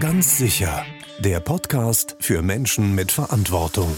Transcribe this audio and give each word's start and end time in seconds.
Ganz 0.00 0.38
sicher. 0.38 0.86
Der 1.18 1.40
Podcast 1.40 2.16
für 2.20 2.40
Menschen 2.40 2.94
mit 2.94 3.12
Verantwortung. 3.12 3.94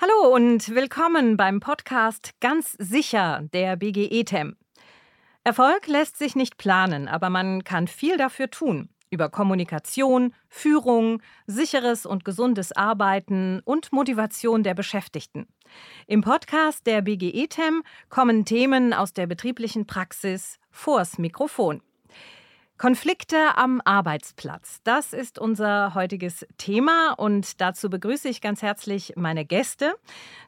Hallo 0.00 0.34
und 0.34 0.74
willkommen 0.74 1.36
beim 1.36 1.60
Podcast 1.60 2.32
Ganz 2.40 2.72
sicher 2.76 3.48
der 3.52 3.76
BGE-TEM. 3.76 4.56
Erfolg 5.44 5.86
lässt 5.86 6.18
sich 6.18 6.34
nicht 6.34 6.56
planen, 6.56 7.06
aber 7.06 7.30
man 7.30 7.62
kann 7.62 7.86
viel 7.86 8.16
dafür 8.16 8.50
tun. 8.50 8.88
Über 9.08 9.28
Kommunikation, 9.28 10.34
Führung, 10.48 11.22
sicheres 11.46 12.04
und 12.04 12.24
gesundes 12.24 12.72
Arbeiten 12.72 13.60
und 13.64 13.92
Motivation 13.92 14.64
der 14.64 14.74
Beschäftigten. 14.74 15.46
Im 16.08 16.22
Podcast 16.22 16.84
der 16.84 17.00
BGE-TEM 17.00 17.84
kommen 18.08 18.44
Themen 18.44 18.92
aus 18.92 19.12
der 19.12 19.28
betrieblichen 19.28 19.86
Praxis 19.86 20.58
vors 20.72 21.18
Mikrofon. 21.18 21.80
Konflikte 22.78 23.56
am 23.56 23.80
Arbeitsplatz. 23.84 24.80
Das 24.82 25.12
ist 25.12 25.38
unser 25.38 25.94
heutiges 25.94 26.44
Thema 26.58 27.14
und 27.16 27.60
dazu 27.60 27.88
begrüße 27.88 28.28
ich 28.28 28.40
ganz 28.40 28.60
herzlich 28.60 29.12
meine 29.14 29.44
Gäste. 29.44 29.94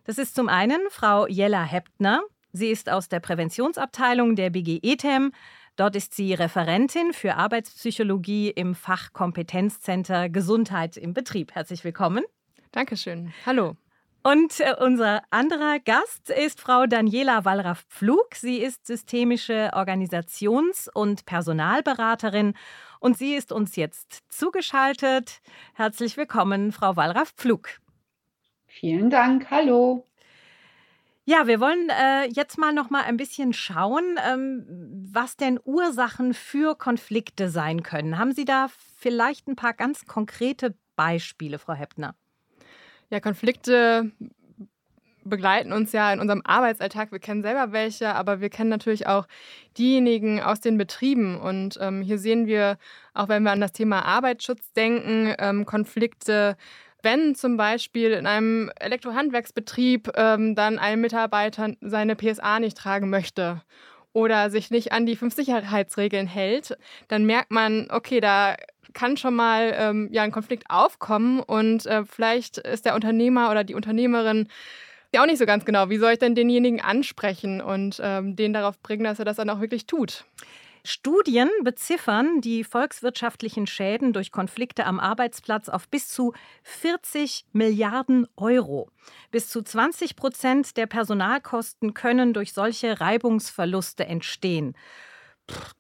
Das 0.03 0.19
ist 0.19 0.35
zum 0.35 0.49
einen 0.49 0.81
Frau 0.91 1.29
Jella 1.29 1.63
Heptner. 1.63 2.23
Sie 2.53 2.71
ist 2.71 2.91
aus 2.91 3.09
der 3.09 3.21
Präventionsabteilung 3.21 4.35
der 4.35 4.51
BGE-TEM. 4.51 5.31
Dort 5.77 5.97
ist 5.97 6.15
sie 6.15 6.35
Referentin 6.35 7.13
für 7.13 7.37
Arbeitspsychologie 7.37 8.51
im 8.51 8.75
Fachkompetenzcenter 8.75 10.29
Gesundheit 10.29 10.97
im 10.97 11.15
Betrieb. 11.15 11.55
Herzlich 11.55 11.85
willkommen. 11.85 12.25
Dankeschön. 12.73 13.33
Hallo. 13.47 13.77
Und 14.27 14.59
äh, 14.61 14.75
unser 14.81 15.23
anderer 15.31 15.79
Gast 15.81 16.31
ist 16.31 16.59
Frau 16.59 16.87
Daniela 16.87 17.45
Wallraff-Pflug. 17.45 18.35
Sie 18.35 18.57
ist 18.57 18.87
systemische 18.87 19.73
Organisations- 19.75 20.89
und 20.89 21.27
Personalberaterin 21.27 22.55
und 23.01 23.19
sie 23.19 23.35
ist 23.35 23.53
uns 23.53 23.77
jetzt 23.77 24.23
zugeschaltet. 24.31 25.43
Herzlich 25.75 26.17
willkommen, 26.17 26.73
Frau 26.73 26.97
Wallraff-Pflug. 26.97 27.69
Vielen 28.67 29.11
Dank. 29.11 29.51
Hallo. 29.51 30.07
Ja, 31.27 31.47
wir 31.47 31.61
wollen 31.61 31.91
äh, 31.91 32.25
jetzt 32.25 32.57
mal 32.57 32.73
noch 32.73 32.89
mal 32.89 33.03
ein 33.03 33.19
bisschen 33.19 33.53
schauen, 33.53 34.19
ähm, 34.27 34.65
was 35.13 35.37
denn 35.37 35.61
Ursachen 35.65 36.33
für 36.33 36.79
Konflikte 36.79 37.51
sein 37.51 37.83
können. 37.83 38.17
Haben 38.17 38.33
Sie 38.33 38.47
da 38.47 38.69
vielleicht 38.97 39.49
ein 39.49 39.57
paar 39.57 39.75
ganz 39.75 40.07
konkrete 40.07 40.75
Beispiele, 40.97 41.59
Frau 41.59 41.75
Heppner? 41.75 42.15
Ja, 43.15 43.21
Konflikte 43.21 44.11
begleiten 45.23 45.73
uns 45.73 45.93
ja 45.93 46.13
in 46.13 46.19
unserem 46.19 46.43
Arbeitsalltag. 46.45 47.13
Wir 47.13 47.21
kennen 47.21 47.45
selber 47.45 47.71
welche, 47.71 48.13
aber 48.13 48.41
wir 48.41 48.51
kennen 48.51 48.71
natürlich 48.71 49.07
auch 49.07 49.29
diejenigen 49.79 50.43
aus 50.43 50.59
den 50.59 50.79
Betrieben. 50.79 51.41
Und 51.41 51.79
ähm, 51.81 52.03
hier 52.03 52.19
sehen 52.19 52.49
wir, 52.49 52.77
auch 53.13 53.29
wenn 53.29 53.45
wir 53.45 53.53
an 53.53 53.61
das 53.61 53.71
Thema 53.71 54.05
Arbeitsschutz 54.05 54.73
denken, 54.73 55.33
ähm, 55.39 55.65
Konflikte, 55.65 56.57
wenn 57.05 57.37
zum 57.37 57.57
Beispiel 57.57 58.11
in 58.11 58.27
einem 58.27 58.73
Elektrohandwerksbetrieb 58.81 60.11
ähm, 60.17 60.57
dann 60.57 60.81
ein 60.81 61.01
Mitarbeiter 61.01 61.73
seine 61.83 62.17
PSA 62.17 62.59
nicht 62.59 62.77
tragen 62.77 63.11
möchte 63.11 63.63
oder 64.13 64.51
sich 64.51 64.73
nicht 64.73 64.91
an 64.91 65.07
die 65.07 65.15
fünf 65.15 65.37
Sicherheitsregeln 65.37 66.27
hält, 66.27 66.77
dann 67.07 67.27
merkt 67.27 67.53
man, 67.53 67.87
okay, 67.93 68.19
da 68.19 68.57
kann 68.95 69.17
schon 69.17 69.35
mal 69.35 69.75
ähm, 69.77 70.09
ja, 70.13 70.23
ein 70.23 70.33
Konflikt 70.33 70.71
aufkommen 70.71 71.41
und 71.41 71.87
äh, 71.87 72.05
vielleicht 72.05 72.59
ist 72.59 72.87
der 72.87 72.95
Unternehmer 72.95 73.51
oder 73.51 73.65
die 73.65 73.75
Unternehmerin 73.75 74.49
ja 75.13 75.23
auch 75.23 75.27
nicht 75.27 75.39
so 75.39 75.47
ganz 75.47 75.65
genau, 75.65 75.91
wie 75.91 75.99
soll 75.99 76.13
ich 76.13 76.19
denn 76.19 76.35
denjenigen 76.35 76.81
ansprechen 76.81 77.61
und 77.61 78.01
ähm, 78.03 78.37
den 78.37 78.53
darauf 78.53 78.81
bringen, 78.81 79.05
dass 79.05 79.19
er 79.19 79.25
das 79.25 79.37
dann 79.37 79.51
auch 79.51 79.61
wirklich 79.61 79.87
tut. 79.87 80.25
Studien 80.87 81.49
beziffern 81.63 82.43
die 82.43 82.63
volkswirtschaftlichen 82.63 83.67
Schäden 83.67 84.13
durch 84.13 84.31
Konflikte 84.31 84.85
am 84.85 85.01
Arbeitsplatz 85.01 85.71
auf 85.71 85.89
bis 85.89 86.09
zu 86.09 86.35
40 86.63 87.47
Milliarden 87.53 88.27
Euro. 88.37 88.91
Bis 89.31 89.49
zu 89.49 89.63
20 89.63 90.15
Prozent 90.15 90.77
der 90.77 90.87
Personalkosten 90.87 91.95
können 91.95 92.35
durch 92.35 92.53
solche 92.53 93.01
Reibungsverluste 93.01 94.05
entstehen. 94.05 94.77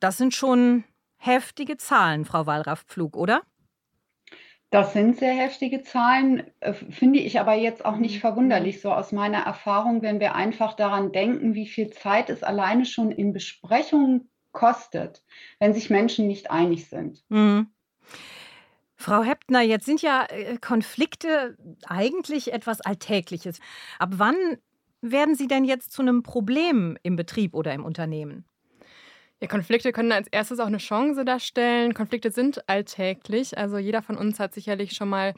Das 0.00 0.16
sind 0.16 0.34
schon 0.34 0.84
heftige 1.24 1.76
Zahlen, 1.76 2.24
Frau 2.24 2.46
Wallraff-Pflug, 2.46 3.16
oder? 3.16 3.42
Das 4.70 4.92
sind 4.92 5.16
sehr 5.16 5.34
heftige 5.34 5.82
Zahlen, 5.82 6.50
äh, 6.60 6.72
finde 6.72 7.20
ich 7.20 7.38
aber 7.38 7.54
jetzt 7.54 7.84
auch 7.84 7.96
nicht 7.96 8.18
verwunderlich, 8.18 8.80
so 8.80 8.92
aus 8.92 9.12
meiner 9.12 9.38
Erfahrung, 9.38 10.02
wenn 10.02 10.18
wir 10.18 10.34
einfach 10.34 10.74
daran 10.74 11.12
denken, 11.12 11.54
wie 11.54 11.68
viel 11.68 11.90
Zeit 11.90 12.28
es 12.28 12.42
alleine 12.42 12.84
schon 12.84 13.12
in 13.12 13.32
Besprechungen 13.32 14.30
kostet, 14.50 15.22
wenn 15.60 15.74
sich 15.74 15.90
Menschen 15.90 16.26
nicht 16.26 16.50
einig 16.50 16.88
sind. 16.88 17.22
Mhm. 17.28 17.68
Frau 18.96 19.22
Heppner, 19.22 19.60
jetzt 19.60 19.86
sind 19.86 20.02
ja 20.02 20.26
äh, 20.28 20.56
Konflikte 20.58 21.56
eigentlich 21.86 22.52
etwas 22.52 22.80
Alltägliches. 22.80 23.60
Ab 23.98 24.10
wann 24.16 24.34
werden 25.02 25.34
sie 25.34 25.46
denn 25.46 25.64
jetzt 25.64 25.92
zu 25.92 26.02
einem 26.02 26.22
Problem 26.22 26.96
im 27.02 27.14
Betrieb 27.14 27.54
oder 27.54 27.72
im 27.74 27.84
Unternehmen? 27.84 28.44
Ja, 29.44 29.48
Konflikte 29.48 29.92
können 29.92 30.10
als 30.10 30.26
erstes 30.28 30.58
auch 30.58 30.68
eine 30.68 30.78
Chance 30.78 31.22
darstellen. 31.26 31.92
Konflikte 31.92 32.30
sind 32.30 32.66
alltäglich. 32.66 33.58
Also 33.58 33.76
jeder 33.76 34.00
von 34.00 34.16
uns 34.16 34.40
hat 34.40 34.54
sicherlich 34.54 34.92
schon 34.92 35.10
mal 35.10 35.34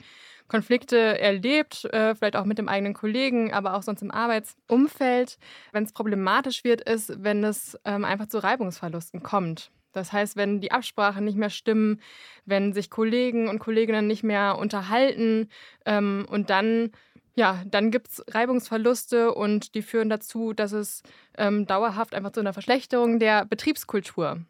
Konflikte 0.46 1.18
erlebt, 1.18 1.86
äh, 1.86 2.14
vielleicht 2.14 2.36
auch 2.36 2.44
mit 2.44 2.58
dem 2.58 2.68
eigenen 2.68 2.94
Kollegen, 2.94 3.52
aber 3.52 3.74
auch 3.74 3.82
sonst 3.82 4.02
im 4.02 4.12
Arbeitsumfeld. 4.12 5.38
Wenn 5.72 5.82
es 5.82 5.92
problematisch 5.92 6.62
wird, 6.62 6.82
ist, 6.82 7.20
wenn 7.24 7.42
es 7.42 7.76
ähm, 7.84 8.04
einfach 8.04 8.28
zu 8.28 8.38
Reibungsverlusten 8.38 9.24
kommt. 9.24 9.72
Das 9.90 10.12
heißt, 10.12 10.36
wenn 10.36 10.60
die 10.60 10.70
Absprachen 10.70 11.24
nicht 11.24 11.36
mehr 11.36 11.50
stimmen, 11.50 12.00
wenn 12.44 12.72
sich 12.72 12.90
Kollegen 12.90 13.48
und 13.48 13.58
Kolleginnen 13.58 14.06
nicht 14.06 14.22
mehr 14.22 14.56
unterhalten 14.56 15.48
ähm, 15.84 16.26
und 16.30 16.48
dann 16.48 16.92
ja, 17.36 17.62
dann 17.66 17.90
gibt 17.90 18.08
es 18.08 18.24
Reibungsverluste 18.28 19.34
und 19.34 19.74
die 19.74 19.82
führen 19.82 20.08
dazu, 20.08 20.54
dass 20.54 20.72
es 20.72 21.02
ähm, 21.36 21.66
dauerhaft 21.66 22.14
einfach 22.14 22.32
zu 22.32 22.40
einer 22.40 22.54
Verschlechterung 22.54 23.18
der 23.18 23.44
Betriebskultur. 23.44 24.40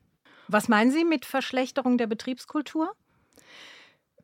Was 0.48 0.68
meinen 0.68 0.92
Sie 0.92 1.04
mit 1.04 1.26
Verschlechterung 1.26 1.98
der 1.98 2.06
Betriebskultur? 2.06 2.92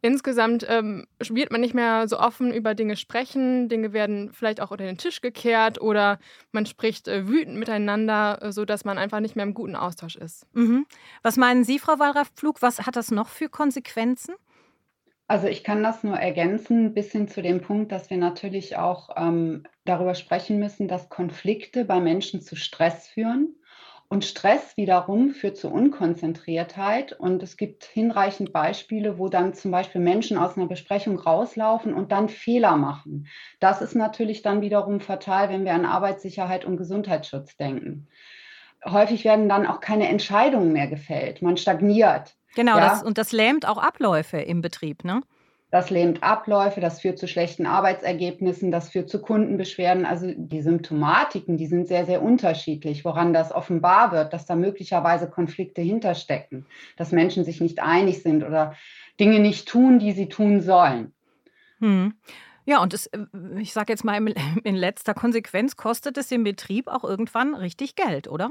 Insgesamt 0.00 0.64
ähm, 0.68 1.06
wird 1.28 1.50
man 1.50 1.60
nicht 1.60 1.74
mehr 1.74 2.08
so 2.08 2.18
offen 2.18 2.52
über 2.52 2.74
Dinge 2.74 2.96
sprechen. 2.96 3.68
Dinge 3.68 3.92
werden 3.92 4.32
vielleicht 4.32 4.60
auch 4.60 4.70
unter 4.70 4.84
den 4.84 4.98
Tisch 4.98 5.20
gekehrt 5.20 5.80
oder 5.80 6.18
man 6.52 6.64
spricht 6.66 7.08
äh, 7.08 7.28
wütend 7.28 7.56
miteinander, 7.56 8.38
äh, 8.42 8.52
sodass 8.52 8.84
man 8.84 8.96
einfach 8.96 9.20
nicht 9.20 9.34
mehr 9.34 9.44
im 9.44 9.54
guten 9.54 9.76
Austausch 9.76 10.16
ist. 10.16 10.46
Mhm. 10.54 10.86
Was 11.22 11.36
meinen 11.36 11.64
Sie, 11.64 11.78
Frau 11.80 11.98
Wallraff-Pflug? 11.98 12.62
Was 12.62 12.80
hat 12.86 12.94
das 12.94 13.10
noch 13.10 13.28
für 13.28 13.48
Konsequenzen? 13.48 14.34
Also 15.28 15.46
ich 15.46 15.64
kann 15.64 15.82
das 15.82 16.04
nur 16.04 16.16
ergänzen 16.16 16.94
bis 16.94 17.10
hin 17.10 17.26
zu 17.26 17.42
dem 17.42 17.60
Punkt, 17.62 17.90
dass 17.90 18.10
wir 18.10 18.18
natürlich 18.18 18.76
auch 18.76 19.10
ähm, 19.16 19.64
darüber 19.84 20.14
sprechen 20.14 20.58
müssen, 20.58 20.88
dass 20.88 21.08
Konflikte 21.08 21.84
bei 21.84 22.00
Menschen 22.00 22.40
zu 22.42 22.54
Stress 22.56 23.08
führen. 23.08 23.56
Und 24.08 24.26
Stress 24.26 24.76
wiederum 24.76 25.30
führt 25.30 25.56
zu 25.56 25.70
Unkonzentriertheit. 25.70 27.14
Und 27.14 27.42
es 27.42 27.56
gibt 27.56 27.84
hinreichend 27.84 28.52
Beispiele, 28.52 29.18
wo 29.18 29.30
dann 29.30 29.54
zum 29.54 29.70
Beispiel 29.70 30.02
Menschen 30.02 30.36
aus 30.36 30.58
einer 30.58 30.66
Besprechung 30.66 31.18
rauslaufen 31.18 31.94
und 31.94 32.12
dann 32.12 32.28
Fehler 32.28 32.76
machen. 32.76 33.26
Das 33.58 33.80
ist 33.80 33.94
natürlich 33.94 34.42
dann 34.42 34.60
wiederum 34.60 35.00
fatal, 35.00 35.48
wenn 35.48 35.64
wir 35.64 35.72
an 35.72 35.86
Arbeitssicherheit 35.86 36.66
und 36.66 36.76
Gesundheitsschutz 36.76 37.56
denken. 37.56 38.06
Häufig 38.84 39.24
werden 39.24 39.48
dann 39.48 39.66
auch 39.66 39.80
keine 39.80 40.08
Entscheidungen 40.08 40.72
mehr 40.72 40.88
gefällt. 40.88 41.42
Man 41.42 41.56
stagniert. 41.56 42.34
Genau, 42.54 42.76
ja? 42.76 42.88
das, 42.88 43.02
und 43.02 43.18
das 43.18 43.32
lähmt 43.32 43.66
auch 43.66 43.78
Abläufe 43.78 44.38
im 44.38 44.60
Betrieb, 44.60 45.04
ne? 45.04 45.22
Das 45.72 45.88
lähmt 45.88 46.22
Abläufe, 46.22 46.82
das 46.82 47.00
führt 47.00 47.18
zu 47.18 47.26
schlechten 47.26 47.64
Arbeitsergebnissen, 47.64 48.70
das 48.70 48.90
führt 48.90 49.08
zu 49.08 49.22
Kundenbeschwerden. 49.22 50.04
Also 50.04 50.30
die 50.36 50.60
Symptomatiken, 50.60 51.56
die 51.56 51.66
sind 51.66 51.88
sehr, 51.88 52.04
sehr 52.04 52.20
unterschiedlich, 52.20 53.06
woran 53.06 53.32
das 53.32 53.52
offenbar 53.52 54.12
wird, 54.12 54.34
dass 54.34 54.44
da 54.44 54.54
möglicherweise 54.54 55.30
Konflikte 55.30 55.80
hinterstecken, 55.80 56.66
dass 56.98 57.10
Menschen 57.10 57.44
sich 57.44 57.62
nicht 57.62 57.80
einig 57.80 58.22
sind 58.22 58.44
oder 58.44 58.74
Dinge 59.18 59.40
nicht 59.40 59.66
tun, 59.66 59.98
die 59.98 60.12
sie 60.12 60.28
tun 60.28 60.60
sollen. 60.60 61.14
Hm. 61.78 62.12
Ja, 62.66 62.82
und 62.82 62.92
es, 62.92 63.10
ich 63.58 63.72
sage 63.72 63.94
jetzt 63.94 64.04
mal, 64.04 64.22
in 64.64 64.76
letzter 64.76 65.14
Konsequenz 65.14 65.76
kostet 65.76 66.18
es 66.18 66.28
den 66.28 66.44
Betrieb 66.44 66.86
auch 66.86 67.02
irgendwann 67.02 67.54
richtig 67.54 67.96
Geld, 67.96 68.28
oder? 68.28 68.50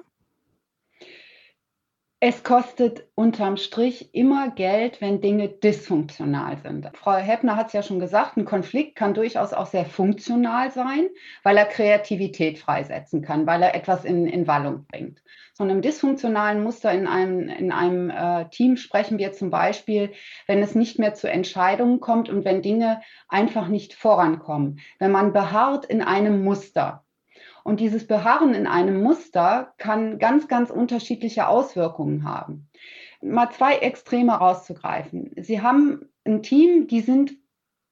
Es 2.23 2.43
kostet 2.43 3.07
unterm 3.15 3.57
Strich 3.57 4.13
immer 4.13 4.51
Geld, 4.51 5.01
wenn 5.01 5.21
Dinge 5.21 5.49
dysfunktional 5.49 6.55
sind. 6.59 6.87
Frau 6.93 7.15
Heppner 7.15 7.55
hat 7.55 7.67
es 7.67 7.73
ja 7.73 7.81
schon 7.81 7.99
gesagt, 7.99 8.37
ein 8.37 8.45
Konflikt 8.45 8.95
kann 8.95 9.15
durchaus 9.15 9.53
auch 9.53 9.65
sehr 9.65 9.85
funktional 9.85 10.69
sein, 10.69 11.09
weil 11.41 11.57
er 11.57 11.65
Kreativität 11.65 12.59
freisetzen 12.59 13.23
kann, 13.23 13.47
weil 13.47 13.63
er 13.63 13.73
etwas 13.73 14.05
in, 14.05 14.27
in 14.27 14.45
Wallung 14.45 14.85
bringt. 14.85 15.23
Von 15.55 15.71
einem 15.71 15.81
dysfunktionalen 15.81 16.61
Muster 16.61 16.91
in 16.91 17.07
einem, 17.07 17.49
in 17.49 17.71
einem 17.71 18.11
äh, 18.11 18.47
Team 18.49 18.77
sprechen 18.77 19.17
wir 19.17 19.31
zum 19.31 19.49
Beispiel, 19.49 20.11
wenn 20.45 20.61
es 20.61 20.75
nicht 20.75 20.99
mehr 20.99 21.15
zu 21.15 21.27
Entscheidungen 21.27 22.01
kommt 22.01 22.29
und 22.29 22.45
wenn 22.45 22.61
Dinge 22.61 23.01
einfach 23.29 23.67
nicht 23.67 23.95
vorankommen. 23.95 24.79
Wenn 24.99 25.11
man 25.11 25.33
beharrt 25.33 25.85
in 25.85 26.03
einem 26.03 26.43
Muster 26.43 27.03
Und 27.63 27.79
dieses 27.79 28.07
Beharren 28.07 28.53
in 28.53 28.67
einem 28.67 29.01
Muster 29.01 29.73
kann 29.77 30.19
ganz, 30.19 30.47
ganz 30.47 30.69
unterschiedliche 30.69 31.47
Auswirkungen 31.47 32.23
haben. 32.23 32.69
Mal 33.21 33.51
zwei 33.51 33.77
Extreme 33.77 34.33
rauszugreifen. 34.33 35.31
Sie 35.37 35.61
haben 35.61 36.09
ein 36.25 36.41
Team, 36.41 36.87
die 36.87 37.01
sind 37.01 37.33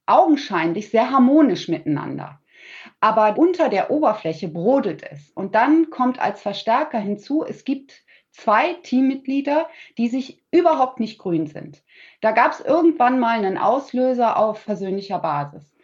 augenscheinlich 0.05 0.89
sehr 0.89 1.11
harmonisch 1.11 1.67
miteinander. 1.67 2.39
Aber 2.99 3.37
unter 3.37 3.69
der 3.69 3.91
Oberfläche 3.91 4.47
brodelt 4.47 5.03
es. 5.09 5.31
Und 5.31 5.55
dann 5.55 5.89
kommt 5.89 6.19
als 6.19 6.41
Verstärker 6.41 6.99
hinzu, 6.99 7.45
es 7.45 7.63
gibt 7.63 8.03
zwei 8.31 8.73
Teammitglieder, 8.83 9.69
die 9.97 10.07
sich 10.07 10.43
überhaupt 10.51 10.99
nicht 10.99 11.19
grün 11.19 11.47
sind. 11.47 11.83
Da 12.21 12.31
gab 12.31 12.51
es 12.51 12.61
irgendwann 12.61 13.19
mal 13.19 13.37
einen 13.37 13.57
Auslöser 13.57 14.37
auf 14.37 14.65
persönlicher 14.65 15.19
Basis. 15.19 15.75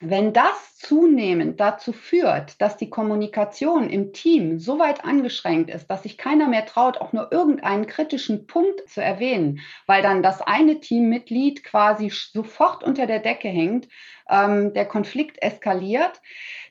Wenn 0.00 0.32
das 0.32 0.76
zunehmend 0.76 1.58
dazu 1.58 1.92
führt, 1.92 2.60
dass 2.60 2.76
die 2.76 2.88
Kommunikation 2.88 3.90
im 3.90 4.12
Team 4.12 4.60
so 4.60 4.78
weit 4.78 5.04
angeschränkt 5.04 5.70
ist, 5.70 5.88
dass 5.90 6.04
sich 6.04 6.16
keiner 6.16 6.46
mehr 6.46 6.66
traut, 6.66 6.98
auch 6.98 7.12
nur 7.12 7.32
irgendeinen 7.32 7.88
kritischen 7.88 8.46
Punkt 8.46 8.88
zu 8.88 9.02
erwähnen, 9.02 9.58
weil 9.86 10.00
dann 10.00 10.22
das 10.22 10.40
eine 10.40 10.78
Teammitglied 10.78 11.64
quasi 11.64 12.10
sofort 12.10 12.84
unter 12.84 13.08
der 13.08 13.18
Decke 13.18 13.48
hängt, 13.48 13.88
ähm, 14.30 14.72
der 14.72 14.86
Konflikt 14.86 15.42
eskaliert, 15.42 16.20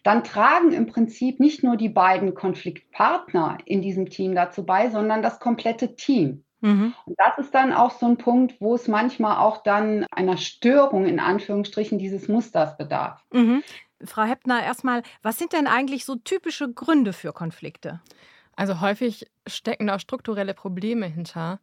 dann 0.04 0.24
tragen 0.24 0.72
im 0.72 0.88
Prinzip 0.88 1.42
nicht 1.42 1.64
nur 1.64 1.76
die 1.76 1.90
beiden 1.90 2.34
Konfliktpartner 2.34 3.58
in 3.66 3.82
diesem 3.82 4.10
Team 4.10 4.36
dazu 4.36 4.66
bei, 4.66 4.90
sondern 4.90 5.22
das 5.22 5.42
komplette 5.42 5.98
Team. 5.98 6.46
Mhm. 6.62 6.94
Und 7.06 7.16
das 7.18 7.38
ist 7.38 7.54
dann 7.54 7.74
auch 7.74 7.92
so 7.92 8.08
ein 8.08 8.18
Punkt, 8.18 8.60
wo 8.60 8.76
es 8.76 8.88
manchmal 8.88 9.38
auch 9.38 9.64
dann 9.64 10.06
einer 10.12 10.38
Störung 10.38 11.06
in 11.06 11.20
Anführungsstrichen 11.20 12.00
dieses 12.00 12.28
Musters 12.28 12.78
bedarf. 12.78 13.24
Mhm. 13.32 13.64
Frau 14.04 14.24
Heppner, 14.24 14.64
erstmal, 14.64 15.02
was 15.24 15.38
sind 15.38 15.54
denn 15.54 15.68
eigentlich 15.68 16.06
so 16.06 16.16
typische 16.16 16.72
Gründe 16.72 17.14
für 17.14 17.34
Konflikte? 17.34 18.02
Also 18.56 18.82
häufig 18.82 19.28
stecken 19.48 19.88
da 19.88 20.00
strukturelle 20.00 20.54
Probleme 20.54 21.06
hinter. 21.06 21.60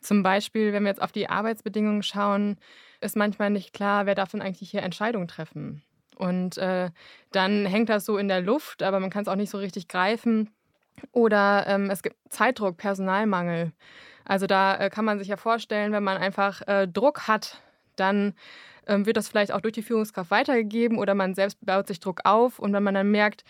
Zum 0.00 0.22
Beispiel, 0.22 0.72
wenn 0.72 0.82
wir 0.82 0.90
jetzt 0.90 1.02
auf 1.02 1.12
die 1.12 1.28
Arbeitsbedingungen 1.28 2.02
schauen, 2.02 2.58
ist 3.00 3.16
manchmal 3.16 3.50
nicht 3.50 3.72
klar, 3.72 4.06
wer 4.06 4.14
darf 4.14 4.30
denn 4.30 4.42
eigentlich 4.42 4.70
hier 4.70 4.82
Entscheidungen 4.82 5.28
treffen. 5.28 5.82
Und 6.16 6.58
äh, 6.58 6.90
dann 7.32 7.66
hängt 7.66 7.88
das 7.88 8.04
so 8.04 8.18
in 8.18 8.28
der 8.28 8.40
Luft, 8.40 8.82
aber 8.82 9.00
man 9.00 9.10
kann 9.10 9.22
es 9.22 9.28
auch 9.28 9.36
nicht 9.36 9.50
so 9.50 9.58
richtig 9.58 9.88
greifen. 9.88 10.50
Oder 11.12 11.66
ähm, 11.66 11.90
es 11.90 12.02
gibt 12.02 12.16
Zeitdruck, 12.28 12.76
Personalmangel. 12.76 13.72
Also 14.24 14.46
da 14.46 14.76
äh, 14.76 14.90
kann 14.90 15.04
man 15.04 15.18
sich 15.18 15.28
ja 15.28 15.36
vorstellen, 15.36 15.92
wenn 15.92 16.04
man 16.04 16.16
einfach 16.16 16.62
äh, 16.66 16.88
Druck 16.88 17.28
hat, 17.28 17.60
dann 17.96 18.34
ähm, 18.86 19.06
wird 19.06 19.16
das 19.16 19.28
vielleicht 19.28 19.52
auch 19.52 19.60
durch 19.60 19.74
die 19.74 19.82
Führungskraft 19.82 20.30
weitergegeben 20.30 20.98
oder 20.98 21.14
man 21.14 21.34
selbst 21.34 21.64
baut 21.64 21.86
sich 21.86 22.00
Druck 22.00 22.20
auf. 22.24 22.58
Und 22.58 22.72
wenn 22.72 22.82
man 22.82 22.94
dann 22.94 23.10
merkt, 23.10 23.44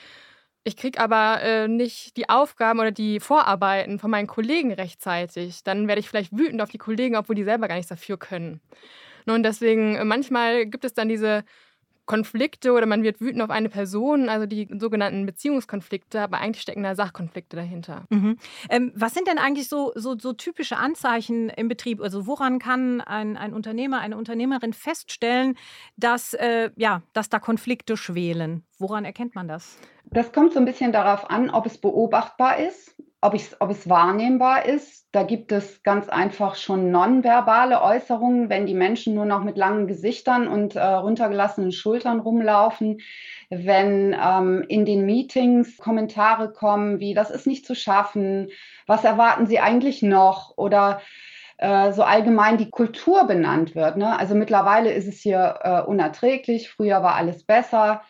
ich 0.65 0.77
kriege 0.77 0.99
aber 0.99 1.43
äh, 1.43 1.69
nicht 1.69 2.17
die 2.17 2.29
Aufgaben 2.29 2.81
oder 2.81 2.91
die 2.91 3.21
Vorarbeiten 3.21 3.99
von 3.99 4.11
meinen 4.11 4.27
Kollegen 4.27 4.73
rechtzeitig, 4.73 5.63
dann 5.63 5.89
werde 5.89 6.01
ich 6.01 6.09
vielleicht 6.09 6.37
wütend 6.37 6.63
auf 6.63 6.71
die 6.71 6.79
Kollegen, 6.79 7.17
obwohl 7.17 7.37
die 7.37 7.45
selber 7.45 7.69
gar 7.69 7.77
nichts 7.77 7.91
dafür 7.91 8.19
können. 8.19 8.61
Und 9.27 9.43
deswegen, 9.43 9.97
äh, 9.97 10.05
manchmal 10.05 10.67
gibt 10.67 10.85
es 10.85 10.95
dann 10.95 11.09
diese 11.09 11.45
Konflikte 12.07 12.73
oder 12.73 12.87
man 12.87 13.03
wird 13.03 13.21
wütend 13.21 13.43
auf 13.43 13.51
eine 13.51 13.69
Person, 13.69 14.29
also 14.29 14.47
die 14.47 14.69
sogenannten 14.79 15.25
Beziehungskonflikte, 15.25 16.21
aber 16.21 16.39
eigentlich 16.39 16.63
stecken 16.63 16.83
da 16.83 16.95
Sachkonflikte 16.95 17.57
dahinter. 17.57 18.05
Mhm. 18.11 18.37
Ähm, 18.69 18.93
was 18.95 19.15
sind 19.15 19.27
denn 19.27 19.39
eigentlich 19.39 19.69
so, 19.69 19.93
so, 19.95 20.19
so, 20.19 20.33
typische 20.35 20.77
Anzeichen 20.77 21.49
im 21.49 21.69
Betrieb? 21.69 22.01
Also 22.01 22.27
woran 22.27 22.59
kann 22.59 23.01
ein, 23.01 23.37
ein 23.37 23.55
Unternehmer, 23.55 24.01
eine 24.01 24.17
Unternehmerin 24.17 24.73
feststellen, 24.73 25.57
dass, 25.97 26.35
äh, 26.35 26.71
ja, 26.77 27.03
dass 27.13 27.31
da 27.31 27.39
Konflikte 27.39 27.97
schwelen? 27.97 28.65
Woran 28.79 29.05
erkennt 29.05 29.35
man 29.35 29.49
das? 29.49 29.79
Das 30.15 30.33
kommt 30.33 30.53
so 30.53 30.59
ein 30.59 30.65
bisschen 30.65 30.93
darauf 30.93 31.29
an, 31.29 31.51
ob 31.51 31.67
es 31.67 31.79
beobachtbar 31.79 32.59
ist 32.59 32.95
ob, 33.25 33.33
ich, 33.33 33.53
ob 33.59 33.71
es 33.71 33.89
wahrnehmbar 33.89 34.67
ist. 34.67 35.09
Da 35.13 35.23
gibt 35.23 35.51
es 35.51 35.83
ganz 35.83 36.11
einfach 36.11 36.57
schon 36.57 36.91
nonverbale 36.91 37.81
Äußerungen, 37.81 38.51
wenn 38.51 38.67
die 38.67 38.75
Menschen 38.75 39.15
nur 39.15 39.25
noch 39.25 39.43
mit 39.43 39.57
langen 39.57 39.87
Gesichtern 39.87 40.47
und 40.47 40.77
äh, 40.77 40.83
runtergelassenen 40.85 41.73
Schultern 41.73 42.21
rumlaufen, 42.21 43.01
wenn 43.49 44.15
ähm, 44.23 44.65
in 44.69 44.85
den 44.85 45.07
Meetings 45.07 45.79
Kommentare 45.79 46.53
kommen 46.53 47.01
wie, 47.01 47.15
das 47.15 47.31
ist 47.31 47.47
nicht 47.47 47.65
zu 47.65 47.75
schaffen, 47.75 48.51
was 48.87 49.05
erwarten 49.05 49.47
Sie 49.47 49.59
eigentlich 49.59 50.03
noch 50.03 50.59
oder 50.59 51.01
äh, 51.57 51.93
so 51.93 52.03
allgemein 52.03 52.59
die 52.59 52.71
Kultur 52.71 53.27
benannt 53.27 53.75
wird. 53.75 53.97
Ne? 53.97 54.19
Also 54.19 54.35
mittlerweile 54.35 54.93
ist 54.93 55.09
es 55.09 55.21
hier 55.21 55.61
äh, 55.63 55.81
unerträglich, 55.81 56.69
früher 56.69 57.03
war 57.03 57.15
alles 57.15 57.45
besser. 57.45 58.03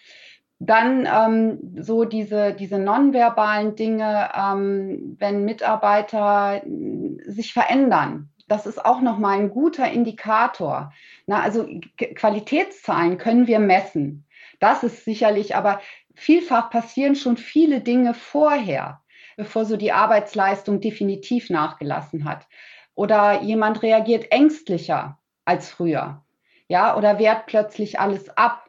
Dann 0.67 1.07
ähm, 1.07 1.83
so 1.83 2.05
diese, 2.05 2.55
diese 2.55 2.79
nonverbalen 2.79 3.77
Dinge, 3.77 4.31
ähm, 4.35 5.17
wenn 5.19 5.45
Mitarbeiter 5.45 6.63
äh, 6.65 7.31
sich 7.31 7.53
verändern. 7.53 8.31
Das 8.49 8.67
ist 8.67 8.85
auch 8.85 9.01
nochmal 9.01 9.39
ein 9.39 9.51
guter 9.51 9.91
Indikator. 9.91 10.93
Na, 11.27 11.43
also 11.43 11.67
Qualitätszahlen 11.97 13.19
können 13.19 13.47
wir 13.47 13.59
messen. 13.59 14.27
Das 14.61 14.83
ist 14.83 15.05
sicherlich, 15.05 15.57
aber 15.57 15.81
vielfach 16.15 16.71
passieren 16.71 17.15
schon 17.15 17.37
viele 17.37 17.81
Dinge 17.81 18.15
vorher, 18.15 19.03
bevor 19.37 19.65
so 19.65 19.77
die 19.77 19.93
Arbeitsleistung 19.93 20.81
definitiv 20.81 21.51
nachgelassen 21.51 22.25
hat. 22.25 22.47
Oder 22.95 23.43
jemand 23.43 23.83
reagiert 23.83 24.31
ängstlicher 24.31 25.19
als 25.45 25.69
früher. 25.71 26.23
Ja, 26.69 26.97
oder 26.97 27.19
wehrt 27.19 27.47
plötzlich 27.47 27.99
alles 28.01 28.31
ab 28.37 28.64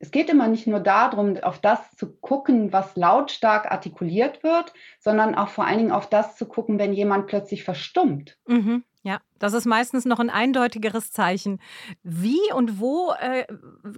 es 0.00 0.10
geht 0.10 0.30
immer 0.30 0.48
nicht 0.48 0.66
nur 0.66 0.80
darum, 0.80 1.36
auf 1.38 1.60
das 1.60 1.96
zu 1.96 2.16
gucken, 2.18 2.72
was 2.72 2.96
lautstark 2.96 3.70
artikuliert 3.70 4.42
wird, 4.42 4.72
sondern 5.00 5.34
auch 5.34 5.48
vor 5.48 5.66
allen 5.66 5.78
Dingen 5.78 5.92
auf 5.92 6.08
das 6.08 6.36
zu 6.36 6.46
gucken, 6.46 6.78
wenn 6.78 6.92
jemand 6.92 7.26
plötzlich 7.26 7.64
verstummt. 7.64 8.38
Mhm. 8.46 8.84
Ja, 9.08 9.22
das 9.38 9.54
ist 9.54 9.64
meistens 9.64 10.04
noch 10.04 10.18
ein 10.18 10.28
eindeutigeres 10.28 11.12
Zeichen. 11.12 11.62
Wie 12.02 12.52
und 12.54 12.78
wo 12.78 13.12
äh, 13.18 13.46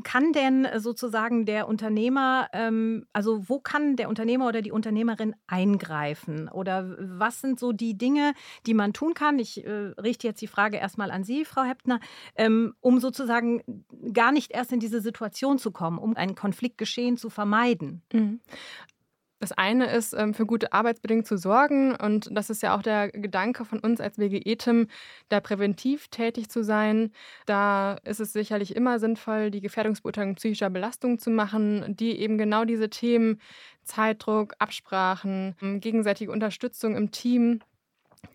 kann 0.05 0.33
denn 0.33 0.69
sozusagen 0.77 1.47
der 1.47 1.67
Unternehmer, 1.67 2.47
ähm, 2.53 3.07
also 3.13 3.49
wo 3.49 3.59
kann 3.59 3.97
der 3.97 4.09
Unternehmer 4.09 4.47
oder 4.47 4.63
die 4.63 4.71
Unternehmerin 4.71 5.35
eingreifen? 5.49 6.49
Oder 6.49 6.97
was 7.01 7.41
sind 7.41 7.59
so 7.59 7.73
die 7.73 7.99
Dinge, 7.99 8.35
die 8.67 8.75
man 8.75 8.93
tun 8.93 9.15
kann? 9.15 9.41
Ich 9.41 9.67
äh, 9.67 9.71
richte 10.01 10.29
jetzt 10.29 10.43
die 10.43 10.47
Frage 10.47 10.77
erstmal 10.77 11.11
an 11.11 11.25
Sie, 11.25 11.45
Frau 11.45 11.65
Heppner, 11.65 11.99
ähm, 12.37 12.75
um 12.79 13.01
sozusagen 13.01 13.85
gar 14.13 14.31
nicht 14.31 14.53
erst 14.53 14.71
in 14.71 14.79
diese 14.79 15.01
Situation 15.01 15.59
zu 15.59 15.73
kommen, 15.73 15.99
um 15.99 16.15
ein 16.15 16.37
Konfliktgeschehen 16.37 17.17
zu 17.17 17.31
vermeiden. 17.31 18.03
Mhm. 18.13 18.39
Das 19.41 19.53
eine 19.53 19.91
ist, 19.91 20.13
ähm, 20.13 20.35
für 20.35 20.45
gute 20.45 20.75
Arbeitsbedingungen 20.75 21.25
zu 21.25 21.39
sorgen. 21.39 21.97
Und 21.97 22.29
das 22.31 22.51
ist 22.51 22.63
ja 22.63 22.77
auch 22.77 22.83
der 22.83 23.11
Gedanke 23.11 23.65
von 23.65 23.81
uns 23.81 23.99
als 23.99 24.19
WGE-Team, 24.19 24.87
da 25.31 25.41
präventiv 25.41 26.09
tätig 26.09 26.51
zu 26.51 26.63
sein. 26.63 27.11
Da 27.47 27.95
ist 28.05 28.21
es 28.21 28.35
sicherlich 28.35 28.77
immer 28.77 28.99
sinnvoll, 28.99 29.51
die 29.51 29.63
Gefährdungsbeurteilung 29.63 30.35
psychischer 30.35 30.69
Belastung 30.69 31.19
zu 31.19 31.31
machen, 31.31 31.97
die 31.97 32.21
eben 32.21 32.37
genau 32.37 32.67
diese 32.67 32.91
Themen 32.91 33.41
Zeitdruck, 33.83 34.55
Absprachen, 34.59 35.57
gegenseitige 35.81 36.31
Unterstützung 36.31 36.95
im 36.95 37.11
Team, 37.11 37.61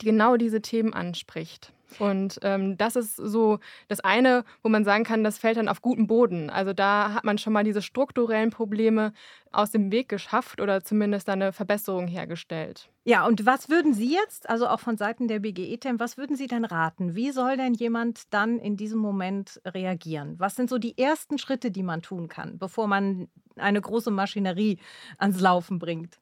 die 0.01 0.07
genau 0.07 0.37
diese 0.37 0.61
Themen 0.61 0.91
anspricht. 0.93 1.71
Und 1.99 2.39
ähm, 2.41 2.77
das 2.77 2.95
ist 2.95 3.15
so 3.15 3.59
das 3.87 4.01
eine, 4.01 4.43
wo 4.63 4.69
man 4.69 4.83
sagen 4.83 5.03
kann, 5.03 5.23
das 5.23 5.37
fällt 5.37 5.57
dann 5.57 5.69
auf 5.69 5.81
guten 5.81 6.07
Boden. 6.07 6.49
Also 6.49 6.73
da 6.73 7.13
hat 7.13 7.23
man 7.23 7.37
schon 7.37 7.53
mal 7.53 7.63
diese 7.63 7.81
strukturellen 7.81 8.49
Probleme 8.49 9.13
aus 9.51 9.71
dem 9.71 9.91
Weg 9.91 10.09
geschafft 10.09 10.61
oder 10.61 10.83
zumindest 10.83 11.29
eine 11.29 11.53
Verbesserung 11.53 12.07
hergestellt. 12.07 12.89
Ja, 13.07 13.27
und 13.27 13.45
was 13.45 13.69
würden 13.69 13.93
Sie 13.93 14.11
jetzt, 14.11 14.49
also 14.49 14.67
auch 14.67 14.79
von 14.79 14.97
Seiten 14.97 15.27
der 15.27 15.39
BGE-TEM, 15.39 15.99
was 15.99 16.17
würden 16.17 16.35
Sie 16.35 16.47
denn 16.47 16.65
raten? 16.65 17.15
Wie 17.15 17.29
soll 17.31 17.55
denn 17.55 17.75
jemand 17.75 18.33
dann 18.33 18.57
in 18.57 18.77
diesem 18.77 18.97
Moment 18.99 19.61
reagieren? 19.63 20.39
Was 20.39 20.55
sind 20.55 20.71
so 20.71 20.79
die 20.79 20.97
ersten 20.97 21.37
Schritte, 21.37 21.69
die 21.69 21.83
man 21.83 22.01
tun 22.01 22.27
kann, 22.29 22.57
bevor 22.57 22.87
man 22.87 23.27
eine 23.57 23.79
große 23.79 24.09
Maschinerie 24.09 24.79
ans 25.19 25.39
Laufen 25.39 25.77
bringt? 25.77 26.19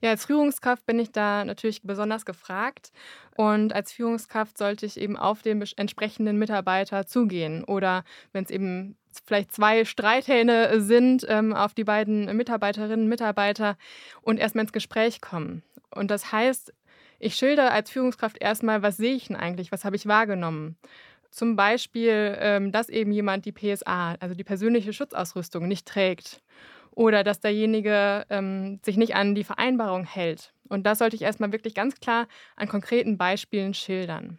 Ja, 0.00 0.10
als 0.10 0.26
Führungskraft 0.26 0.86
bin 0.86 0.98
ich 0.98 1.12
da 1.12 1.44
natürlich 1.44 1.82
besonders 1.82 2.24
gefragt. 2.24 2.92
Und 3.36 3.72
als 3.74 3.92
Führungskraft 3.92 4.56
sollte 4.58 4.86
ich 4.86 4.98
eben 4.98 5.16
auf 5.16 5.42
den 5.42 5.62
entsprechenden 5.76 6.38
Mitarbeiter 6.38 7.06
zugehen. 7.06 7.64
Oder 7.64 8.04
wenn 8.32 8.44
es 8.44 8.50
eben 8.50 8.96
vielleicht 9.24 9.52
zwei 9.52 9.84
Streithähne 9.84 10.80
sind, 10.80 11.26
ähm, 11.28 11.52
auf 11.52 11.74
die 11.74 11.84
beiden 11.84 12.36
Mitarbeiterinnen 12.36 13.02
und 13.02 13.08
Mitarbeiter 13.08 13.76
und 14.22 14.38
erstmal 14.38 14.64
ins 14.64 14.72
Gespräch 14.72 15.20
kommen. 15.20 15.62
Und 15.90 16.10
das 16.10 16.32
heißt, 16.32 16.72
ich 17.18 17.36
schilder 17.36 17.72
als 17.72 17.90
Führungskraft 17.90 18.38
erstmal, 18.40 18.82
was 18.82 18.96
sehe 18.96 19.14
ich 19.14 19.28
denn 19.28 19.36
eigentlich, 19.36 19.72
was 19.72 19.84
habe 19.84 19.96
ich 19.96 20.06
wahrgenommen. 20.06 20.76
Zum 21.30 21.56
Beispiel, 21.56 22.36
ähm, 22.38 22.70
dass 22.70 22.88
eben 22.88 23.10
jemand 23.12 23.44
die 23.44 23.52
PSA, 23.52 24.14
also 24.20 24.34
die 24.34 24.44
persönliche 24.44 24.92
Schutzausrüstung, 24.92 25.66
nicht 25.66 25.86
trägt 25.86 26.42
oder 26.94 27.24
dass 27.24 27.40
derjenige 27.40 28.24
ähm, 28.30 28.80
sich 28.84 28.96
nicht 28.96 29.14
an 29.14 29.34
die 29.34 29.44
Vereinbarung 29.44 30.04
hält. 30.04 30.52
Und 30.68 30.84
das 30.84 30.98
sollte 30.98 31.16
ich 31.16 31.22
erstmal 31.22 31.52
wirklich 31.52 31.74
ganz 31.74 32.00
klar 32.00 32.26
an 32.56 32.68
konkreten 32.68 33.18
Beispielen 33.18 33.74
schildern. 33.74 34.38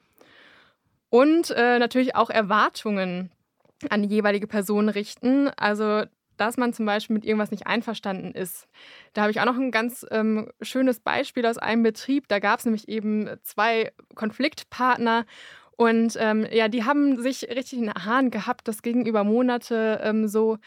Und 1.10 1.52
äh, 1.52 1.80
natürlich 1.80 2.16
auch 2.16 2.30
Erwartungen 2.30 3.32
an 3.90 4.02
die 4.02 4.10
jeweilige 4.10 4.48
Person 4.48 4.90
richten. 4.90 5.50
Also 5.50 6.04
dass 6.38 6.58
man 6.58 6.74
zum 6.74 6.86
Beispiel 6.86 7.14
mit 7.14 7.26
irgendwas 7.26 7.52
nicht 7.52 7.68
einverstanden 7.68 8.32
ist. 8.32 8.68
Da 9.14 9.22
habe 9.22 9.32
ich 9.32 9.40
auch 9.40 9.46
noch 9.46 9.56
ein 9.56 9.72
ganz 9.72 10.06
ähm, 10.12 10.50
schönes 10.62 11.00
Beispiel 11.00 11.46
aus 11.46 11.58
einem 11.58 11.84
Betrieb. 11.84 12.28
Da 12.28 12.40
gab 12.40 12.60
es 12.60 12.66
nämlich 12.66 12.90
eben 12.90 13.30
zwei 13.44 13.92
Konfliktpartner 14.16 15.26
und 15.78 16.18
ähm, 16.20 16.48
ja, 16.52 16.68
die 16.68 16.86
haben 16.86 17.22
sich 17.22 17.44
richtig 17.50 17.80
in 17.80 17.86
den 17.86 17.94
Haaren 17.94 18.32
gehabt, 18.32 18.68
das 18.68 18.82
ging 18.82 19.06
über 19.06 19.24
Monate 19.24 20.00
ähm, 20.04 20.28
so. 20.28 20.58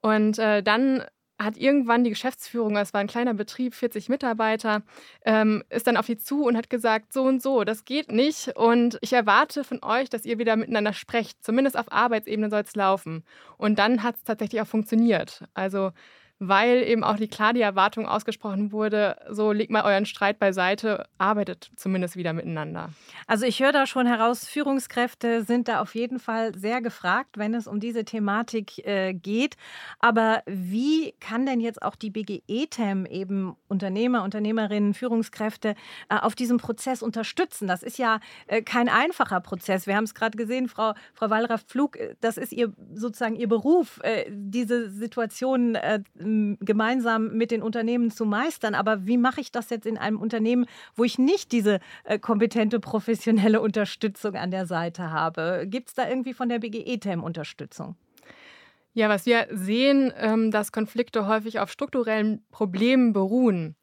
Und 0.00 0.38
äh, 0.38 0.62
dann 0.62 1.04
hat 1.42 1.56
irgendwann 1.56 2.04
die 2.04 2.10
Geschäftsführung, 2.10 2.76
es 2.76 2.92
war 2.92 3.00
ein 3.00 3.06
kleiner 3.06 3.34
Betrieb, 3.34 3.74
40 3.74 4.08
Mitarbeiter, 4.08 4.82
ähm, 5.24 5.62
ist 5.70 5.86
dann 5.86 5.96
auf 5.96 6.06
sie 6.06 6.18
zu 6.18 6.44
und 6.44 6.56
hat 6.56 6.70
gesagt, 6.70 7.12
so 7.12 7.22
und 7.22 7.42
so, 7.42 7.64
das 7.64 7.84
geht 7.84 8.10
nicht 8.12 8.56
und 8.56 8.98
ich 9.00 9.12
erwarte 9.12 9.64
von 9.64 9.82
euch, 9.82 10.10
dass 10.10 10.24
ihr 10.24 10.38
wieder 10.38 10.56
miteinander 10.56 10.92
sprecht. 10.92 11.42
Zumindest 11.44 11.78
auf 11.78 11.90
Arbeitsebene 11.90 12.50
soll 12.50 12.62
es 12.62 12.74
laufen. 12.76 13.24
Und 13.56 13.78
dann 13.78 14.02
hat 14.02 14.16
es 14.16 14.24
tatsächlich 14.24 14.60
auch 14.60 14.66
funktioniert. 14.66 15.44
Also 15.54 15.92
weil 16.48 16.82
eben 16.82 17.04
auch 17.04 17.16
die 17.16 17.28
klar 17.28 17.52
die 17.52 17.60
Erwartung 17.60 18.06
ausgesprochen 18.06 18.72
wurde, 18.72 19.16
so 19.30 19.52
legt 19.52 19.70
mal 19.70 19.84
euren 19.84 20.06
Streit 20.06 20.40
beiseite, 20.40 21.06
arbeitet 21.16 21.70
zumindest 21.76 22.16
wieder 22.16 22.32
miteinander. 22.32 22.90
Also 23.28 23.46
ich 23.46 23.62
höre 23.62 23.70
da 23.70 23.86
schon 23.86 24.06
heraus, 24.06 24.48
Führungskräfte 24.48 25.44
sind 25.44 25.68
da 25.68 25.80
auf 25.80 25.94
jeden 25.94 26.18
Fall 26.18 26.52
sehr 26.58 26.82
gefragt, 26.82 27.38
wenn 27.38 27.54
es 27.54 27.68
um 27.68 27.78
diese 27.78 28.04
Thematik 28.04 28.84
äh, 28.84 29.14
geht. 29.14 29.56
Aber 30.00 30.42
wie 30.46 31.14
kann 31.20 31.46
denn 31.46 31.60
jetzt 31.60 31.80
auch 31.80 31.94
die 31.94 32.10
BGE-TEM 32.10 33.06
eben 33.06 33.56
Unternehmer, 33.68 34.24
Unternehmerinnen, 34.24 34.94
Führungskräfte 34.94 35.76
äh, 36.08 36.16
auf 36.16 36.34
diesem 36.34 36.58
Prozess 36.58 37.02
unterstützen? 37.02 37.68
Das 37.68 37.84
ist 37.84 37.98
ja 37.98 38.18
äh, 38.48 38.62
kein 38.62 38.88
einfacher 38.88 39.40
Prozess. 39.40 39.86
Wir 39.86 39.94
haben 39.94 40.04
es 40.04 40.14
gerade 40.14 40.36
gesehen, 40.36 40.68
Frau, 40.68 40.94
Frau 41.14 41.30
Wallraff-Pflug, 41.30 41.96
äh, 41.98 42.16
das 42.20 42.36
ist 42.36 42.52
ihr 42.52 42.72
sozusagen 42.94 43.36
ihr 43.36 43.48
Beruf, 43.48 44.00
äh, 44.02 44.24
diese 44.28 44.90
Situation 44.90 45.76
äh, 45.76 46.00
gemeinsam 46.60 47.36
mit 47.36 47.50
den 47.50 47.62
Unternehmen 47.62 48.10
zu 48.10 48.24
meistern. 48.24 48.74
Aber 48.74 49.06
wie 49.06 49.18
mache 49.18 49.40
ich 49.40 49.52
das 49.52 49.70
jetzt 49.70 49.86
in 49.86 49.98
einem 49.98 50.20
Unternehmen, 50.20 50.66
wo 50.94 51.04
ich 51.04 51.18
nicht 51.18 51.52
diese 51.52 51.80
äh, 52.04 52.18
kompetente 52.18 52.80
professionelle 52.80 53.60
Unterstützung 53.60 54.34
an 54.34 54.50
der 54.50 54.66
Seite 54.66 55.10
habe? 55.10 55.66
Gibt 55.66 55.88
es 55.88 55.94
da 55.94 56.08
irgendwie 56.08 56.34
von 56.34 56.48
der 56.48 56.58
BGE-TEM 56.58 57.22
Unterstützung? 57.22 57.96
Ja, 58.94 59.08
was 59.08 59.24
wir 59.24 59.46
sehen, 59.50 60.12
ähm, 60.18 60.50
dass 60.50 60.70
Konflikte 60.70 61.26
häufig 61.26 61.60
auf 61.60 61.70
strukturellen 61.70 62.44
Problemen 62.50 63.14
beruhen. 63.14 63.74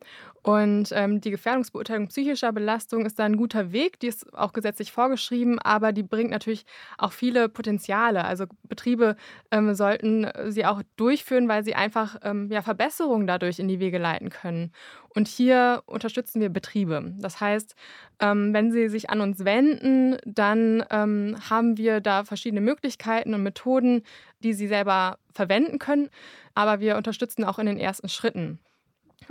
Und 0.41 0.91
ähm, 0.93 1.19
die 1.21 1.31
Gefährdungsbeurteilung 1.31 2.07
psychischer 2.07 2.51
Belastung 2.51 3.05
ist 3.05 3.19
da 3.19 3.25
ein 3.25 3.37
guter 3.37 3.71
Weg. 3.71 3.99
Die 3.99 4.07
ist 4.07 4.33
auch 4.33 4.53
gesetzlich 4.53 4.91
vorgeschrieben, 4.91 5.59
aber 5.59 5.91
die 5.91 6.03
bringt 6.03 6.31
natürlich 6.31 6.65
auch 6.97 7.11
viele 7.11 7.49
Potenziale. 7.49 8.23
Also 8.23 8.45
Betriebe 8.63 9.15
ähm, 9.51 9.73
sollten 9.73 10.27
sie 10.47 10.65
auch 10.65 10.81
durchführen, 10.95 11.47
weil 11.47 11.63
sie 11.63 11.75
einfach 11.75 12.17
ähm, 12.23 12.49
ja, 12.51 12.61
Verbesserungen 12.61 13.27
dadurch 13.27 13.59
in 13.59 13.67
die 13.67 13.79
Wege 13.79 13.97
leiten 13.97 14.29
können. 14.29 14.71
Und 15.09 15.27
hier 15.27 15.83
unterstützen 15.87 16.39
wir 16.39 16.49
Betriebe. 16.49 17.13
Das 17.17 17.41
heißt, 17.41 17.75
ähm, 18.19 18.53
wenn 18.53 18.71
sie 18.71 18.89
sich 18.89 19.09
an 19.09 19.21
uns 19.21 19.43
wenden, 19.43 20.17
dann 20.23 20.85
ähm, 20.91 21.35
haben 21.49 21.77
wir 21.77 21.99
da 21.99 22.23
verschiedene 22.23 22.61
Möglichkeiten 22.61 23.33
und 23.33 23.43
Methoden, 23.43 24.03
die 24.43 24.53
sie 24.53 24.67
selber 24.67 25.17
verwenden 25.33 25.79
können. 25.79 26.09
Aber 26.53 26.79
wir 26.79 26.95
unterstützen 26.95 27.43
auch 27.43 27.59
in 27.59 27.65
den 27.65 27.77
ersten 27.77 28.07
Schritten. 28.07 28.59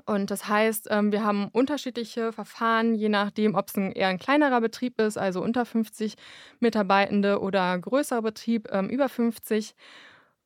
Und 0.06 0.30
das 0.30 0.48
heißt, 0.48 0.88
ähm, 0.90 1.12
wir 1.12 1.24
haben 1.24 1.48
unterschiedliche 1.48 2.32
Verfahren, 2.32 2.94
je 2.94 3.08
nachdem, 3.08 3.54
ob 3.54 3.68
es 3.68 3.76
ein, 3.76 3.92
eher 3.92 4.08
ein 4.08 4.18
kleinerer 4.18 4.60
Betrieb 4.60 5.00
ist, 5.00 5.18
also 5.18 5.42
unter 5.42 5.64
50 5.64 6.14
Mitarbeitende 6.60 7.40
oder 7.40 7.78
größerer 7.78 8.22
Betrieb, 8.22 8.68
ähm, 8.72 8.88
über 8.88 9.08
50. 9.08 9.74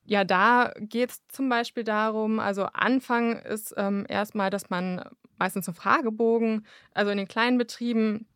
Ja, 0.04 0.24
da 0.24 0.72
geht 0.78 1.10
es 1.10 1.26
zum 1.28 1.48
Beispiel 1.48 1.84
darum, 1.84 2.40
also 2.40 2.64
Anfang 2.72 3.38
ist 3.38 3.74
ähm, 3.76 4.04
erstmal, 4.08 4.50
dass 4.50 4.70
man 4.70 5.04
meistens 5.38 5.68
einen 5.68 5.76
Fragebogen, 5.76 6.66
also 6.92 7.10
in 7.10 7.18
den 7.18 7.28
kleinen 7.28 7.58
Betrieben 7.58 8.26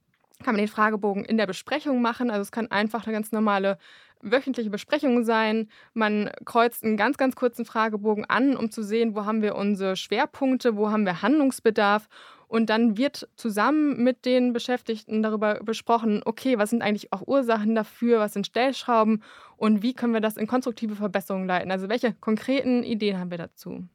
kann 0.44 0.54
man 0.54 0.58
den 0.58 0.68
Fragebogen 0.68 1.24
in 1.24 1.38
der 1.38 1.46
Besprechung 1.46 2.02
machen. 2.02 2.30
Also 2.30 2.42
es 2.42 2.52
kann 2.52 2.70
einfach 2.70 3.06
eine 3.06 3.14
ganz 3.14 3.32
normale 3.32 3.78
wöchentliche 4.30 4.70
Besprechung 4.70 5.24
sein. 5.24 5.68
Man 5.94 6.30
kreuzt 6.44 6.84
einen 6.84 6.96
ganz, 6.96 7.16
ganz 7.16 7.36
kurzen 7.36 7.64
Fragebogen 7.64 8.24
an, 8.24 8.56
um 8.56 8.70
zu 8.70 8.82
sehen, 8.82 9.14
wo 9.14 9.24
haben 9.24 9.42
wir 9.42 9.54
unsere 9.56 9.96
Schwerpunkte, 9.96 10.76
wo 10.76 10.90
haben 10.90 11.04
wir 11.04 11.22
Handlungsbedarf. 11.22 12.08
Und 12.48 12.70
dann 12.70 12.96
wird 12.96 13.28
zusammen 13.36 14.02
mit 14.04 14.24
den 14.24 14.52
Beschäftigten 14.52 15.22
darüber 15.22 15.60
besprochen, 15.64 16.22
okay, 16.24 16.58
was 16.58 16.70
sind 16.70 16.82
eigentlich 16.82 17.12
auch 17.12 17.26
Ursachen 17.26 17.74
dafür, 17.74 18.20
was 18.20 18.34
sind 18.34 18.46
Stellschrauben 18.46 19.22
und 19.56 19.82
wie 19.82 19.94
können 19.94 20.12
wir 20.12 20.20
das 20.20 20.36
in 20.36 20.46
konstruktive 20.46 20.94
Verbesserungen 20.94 21.48
leiten. 21.48 21.72
Also 21.72 21.88
welche 21.88 22.14
konkreten 22.14 22.84
Ideen 22.84 23.18
haben 23.18 23.30
wir 23.30 23.38
dazu? 23.38 23.88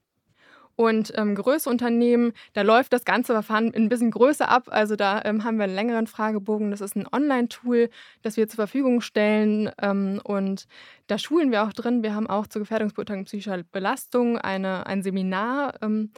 Und 0.81 1.13
ähm, 1.15 1.35
größere 1.35 1.69
Unternehmen, 1.69 2.33
da 2.53 2.63
läuft 2.63 2.91
das 2.91 3.05
ganze 3.05 3.33
Verfahren 3.33 3.71
ein 3.75 3.88
bisschen 3.88 4.09
größer 4.09 4.50
ab. 4.50 4.63
Also 4.71 4.95
da 4.95 5.21
ähm, 5.23 5.43
haben 5.43 5.57
wir 5.57 5.65
einen 5.65 5.75
längeren 5.75 6.07
Fragebogen. 6.07 6.71
Das 6.71 6.81
ist 6.81 6.95
ein 6.95 7.05
Online-Tool, 7.05 7.91
das 8.23 8.35
wir 8.35 8.47
zur 8.47 8.55
Verfügung 8.55 9.00
stellen. 9.01 9.69
Ähm, 9.79 10.19
und 10.23 10.65
da 11.05 11.19
schulen 11.19 11.51
wir 11.51 11.65
auch 11.65 11.73
drin. 11.73 12.01
Wir 12.01 12.15
haben 12.15 12.25
auch 12.25 12.47
zur 12.47 12.63
Gefährdungsbeurteilung 12.63 13.25
psychischer 13.25 13.61
Belastung 13.71 14.39
eine, 14.39 14.88
ein 14.88 15.03
Seminar. 15.03 15.75
Ähm, 15.83 16.13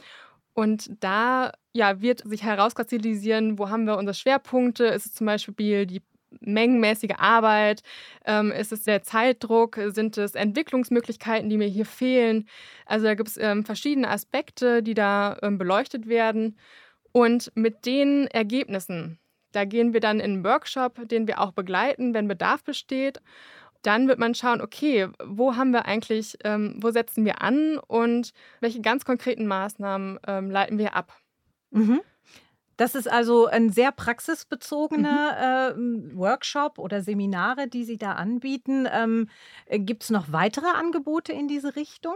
und 0.54 0.90
da 1.04 1.52
ja, 1.74 2.00
wird 2.00 2.26
sich 2.26 2.44
herauskristallisieren, 2.44 3.60
wo 3.60 3.70
haben 3.70 3.86
wir 3.86 3.98
unsere 3.98 4.14
Schwerpunkte. 4.14 4.86
Ist 4.86 5.08
es 5.08 5.14
zum 5.14 5.28
Beispiel 5.28 5.86
die 5.86 6.02
mengenmäßige 6.42 7.16
Arbeit? 7.18 7.82
Ähm, 8.26 8.52
ist 8.52 8.72
es 8.72 8.84
der 8.84 9.04
Zeitdruck? 9.04 9.80
Sind 9.88 10.18
es 10.18 10.36
Entwicklungsmöglichkeiten, 10.36 11.50
die 11.50 11.58
mir 11.58 11.68
hier 11.68 11.86
fehlen? 11.86 12.48
Also 12.86 13.06
da 13.06 13.16
gibt 13.16 13.30
es 13.30 13.38
ähm, 13.38 13.66
verschiedene 13.66 14.10
Aspekte, 14.10 14.84
die 14.84 14.94
da 14.94 15.38
ähm, 15.42 15.58
beleuchtet 15.58 16.08
werden. 16.08 16.58
Und 17.12 17.52
mit 17.56 17.86
den 17.86 18.28
Ergebnissen, 18.28 19.20
da 19.52 19.66
gehen 19.66 19.94
wir 19.94 20.00
dann 20.00 20.20
in 20.20 20.34
einen 20.34 20.44
Workshop, 20.44 21.08
den 21.08 21.28
wir 21.28 21.40
auch 21.40 21.52
begleiten, 21.52 22.14
wenn 22.14 22.28
Bedarf 22.28 22.64
besteht. 22.64 23.22
Dann 23.84 24.08
wird 24.08 24.18
man 24.18 24.34
schauen, 24.34 24.62
okay, 24.62 25.10
wo 25.24 25.56
haben 25.56 25.72
wir 25.72 25.86
eigentlich, 25.86 26.38
ähm, 26.44 26.78
wo 26.82 26.90
setzen 26.92 27.26
wir 27.26 27.42
an 27.42 27.78
und 27.78 28.32
welche 28.62 28.82
ganz 28.82 29.06
konkreten 29.06 29.46
Maßnahmen 29.46 30.20
ähm, 30.26 30.50
leiten 30.50 30.78
wir 30.78 30.96
ab. 30.96 31.16
Mhm. 31.72 32.02
Das 32.84 32.96
ist 32.96 33.10
also 33.10 33.46
ein 33.46 33.70
sehr 33.70 33.94
praxisbezogener 33.94 35.74
mhm. 35.78 36.12
äh, 36.12 36.18
Workshop 36.18 36.80
oder 36.80 37.02
Seminare, 37.02 37.70
die 37.70 37.86
Sie 37.86 37.98
da 37.98 38.12
anbieten. 38.12 38.90
Ähm, 38.92 39.30
äh, 39.68 39.80
Gibt 39.80 40.04
es 40.04 40.10
noch 40.10 40.34
weitere 40.34 40.68
Angebote 40.68 41.32
in 41.32 41.48
diese 41.48 41.78
Richtung? 41.78 42.16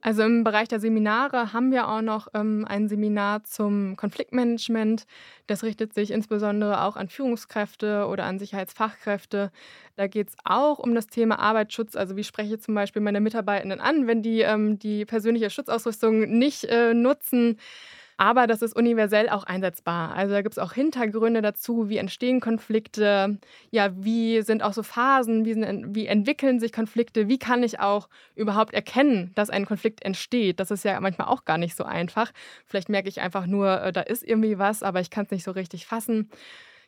Also 0.00 0.24
im 0.24 0.42
Bereich 0.42 0.66
der 0.66 0.80
Seminare 0.80 1.52
haben 1.52 1.70
wir 1.70 1.86
auch 1.86 2.02
noch 2.02 2.26
ähm, 2.34 2.66
ein 2.68 2.88
Seminar 2.88 3.44
zum 3.44 3.94
Konfliktmanagement. 3.94 5.06
Das 5.46 5.62
richtet 5.62 5.94
sich 5.94 6.10
insbesondere 6.10 6.82
auch 6.82 6.96
an 6.96 7.08
Führungskräfte 7.08 8.08
oder 8.08 8.24
an 8.24 8.40
Sicherheitsfachkräfte. 8.40 9.52
Da 9.94 10.08
geht 10.08 10.30
es 10.30 10.34
auch 10.42 10.80
um 10.80 10.96
das 10.96 11.06
Thema 11.06 11.38
Arbeitsschutz. 11.38 11.94
Also 11.94 12.16
wie 12.16 12.24
spreche 12.24 12.56
ich 12.56 12.62
zum 12.62 12.74
Beispiel 12.74 13.00
meine 13.00 13.20
Mitarbeitenden 13.20 13.80
an, 13.80 14.08
wenn 14.08 14.22
die 14.22 14.40
ähm, 14.40 14.80
die 14.80 15.04
persönliche 15.04 15.50
Schutzausrüstung 15.50 16.36
nicht 16.36 16.64
äh, 16.64 16.94
nutzen. 16.94 17.58
Aber 18.22 18.46
das 18.46 18.62
ist 18.62 18.76
universell 18.76 19.28
auch 19.28 19.42
einsetzbar. 19.42 20.14
Also 20.14 20.32
da 20.32 20.42
gibt 20.42 20.52
es 20.52 20.58
auch 20.60 20.74
Hintergründe 20.74 21.42
dazu, 21.42 21.88
wie 21.88 21.96
entstehen 21.96 22.38
Konflikte, 22.38 23.38
ja, 23.72 23.90
wie 23.96 24.42
sind 24.42 24.62
auch 24.62 24.72
so 24.74 24.84
Phasen, 24.84 25.44
wie, 25.44 25.54
sind, 25.54 25.96
wie 25.96 26.06
entwickeln 26.06 26.60
sich 26.60 26.70
Konflikte, 26.70 27.26
wie 27.26 27.40
kann 27.40 27.64
ich 27.64 27.80
auch 27.80 28.08
überhaupt 28.36 28.74
erkennen, 28.74 29.32
dass 29.34 29.50
ein 29.50 29.66
Konflikt 29.66 30.04
entsteht. 30.04 30.60
Das 30.60 30.70
ist 30.70 30.84
ja 30.84 31.00
manchmal 31.00 31.26
auch 31.26 31.44
gar 31.44 31.58
nicht 31.58 31.74
so 31.74 31.82
einfach. 31.82 32.30
Vielleicht 32.64 32.88
merke 32.88 33.08
ich 33.08 33.20
einfach 33.20 33.48
nur, 33.48 33.82
äh, 33.82 33.92
da 33.92 34.02
ist 34.02 34.22
irgendwie 34.22 34.56
was, 34.56 34.84
aber 34.84 35.00
ich 35.00 35.10
kann 35.10 35.24
es 35.24 35.32
nicht 35.32 35.42
so 35.42 35.50
richtig 35.50 35.86
fassen. 35.86 36.30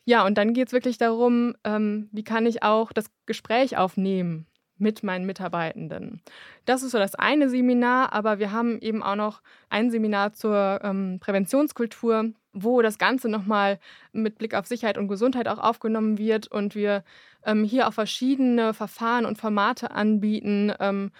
Ja, 0.05 0.25
und 0.25 0.37
dann 0.37 0.53
geht 0.53 0.67
es 0.67 0.73
wirklich 0.73 0.97
darum, 0.97 1.53
ähm, 1.65 2.07
wie 2.13 2.23
kann 2.23 2.45
ich 2.45 2.63
auch 2.63 2.93
das 2.93 3.07
Gespräch 3.25 3.75
aufnehmen 3.75 4.47
mit 4.77 5.03
meinen 5.03 5.25
Mitarbeitenden. 5.25 6.21
Das 6.65 6.83
ist 6.83 6.91
so 6.91 6.97
das 6.97 7.15
eine 7.15 7.49
Seminar, 7.49 8.13
aber 8.13 8.39
wir 8.39 8.51
haben 8.51 8.79
eben 8.79 9.03
auch 9.03 9.15
noch 9.15 9.41
ein 9.69 9.89
Seminar 9.89 10.33
zur 10.33 10.81
ähm, 10.83 11.19
Präventionskultur, 11.21 12.31
wo 12.53 12.81
das 12.81 12.97
Ganze 12.97 13.29
nochmal 13.29 13.79
mit 14.11 14.37
Blick 14.37 14.53
auf 14.53 14.65
Sicherheit 14.65 14.97
und 14.97 15.07
Gesundheit 15.07 15.47
auch 15.47 15.59
aufgenommen 15.59 16.17
wird 16.17 16.47
und 16.47 16.75
wir 16.75 17.03
ähm, 17.45 17.63
hier 17.63 17.87
auch 17.87 17.93
verschiedene 17.93 18.73
Verfahren 18.73 19.25
und 19.25 19.37
Formate 19.37 19.91
anbieten, 19.91 20.73
ähm, 20.79 21.11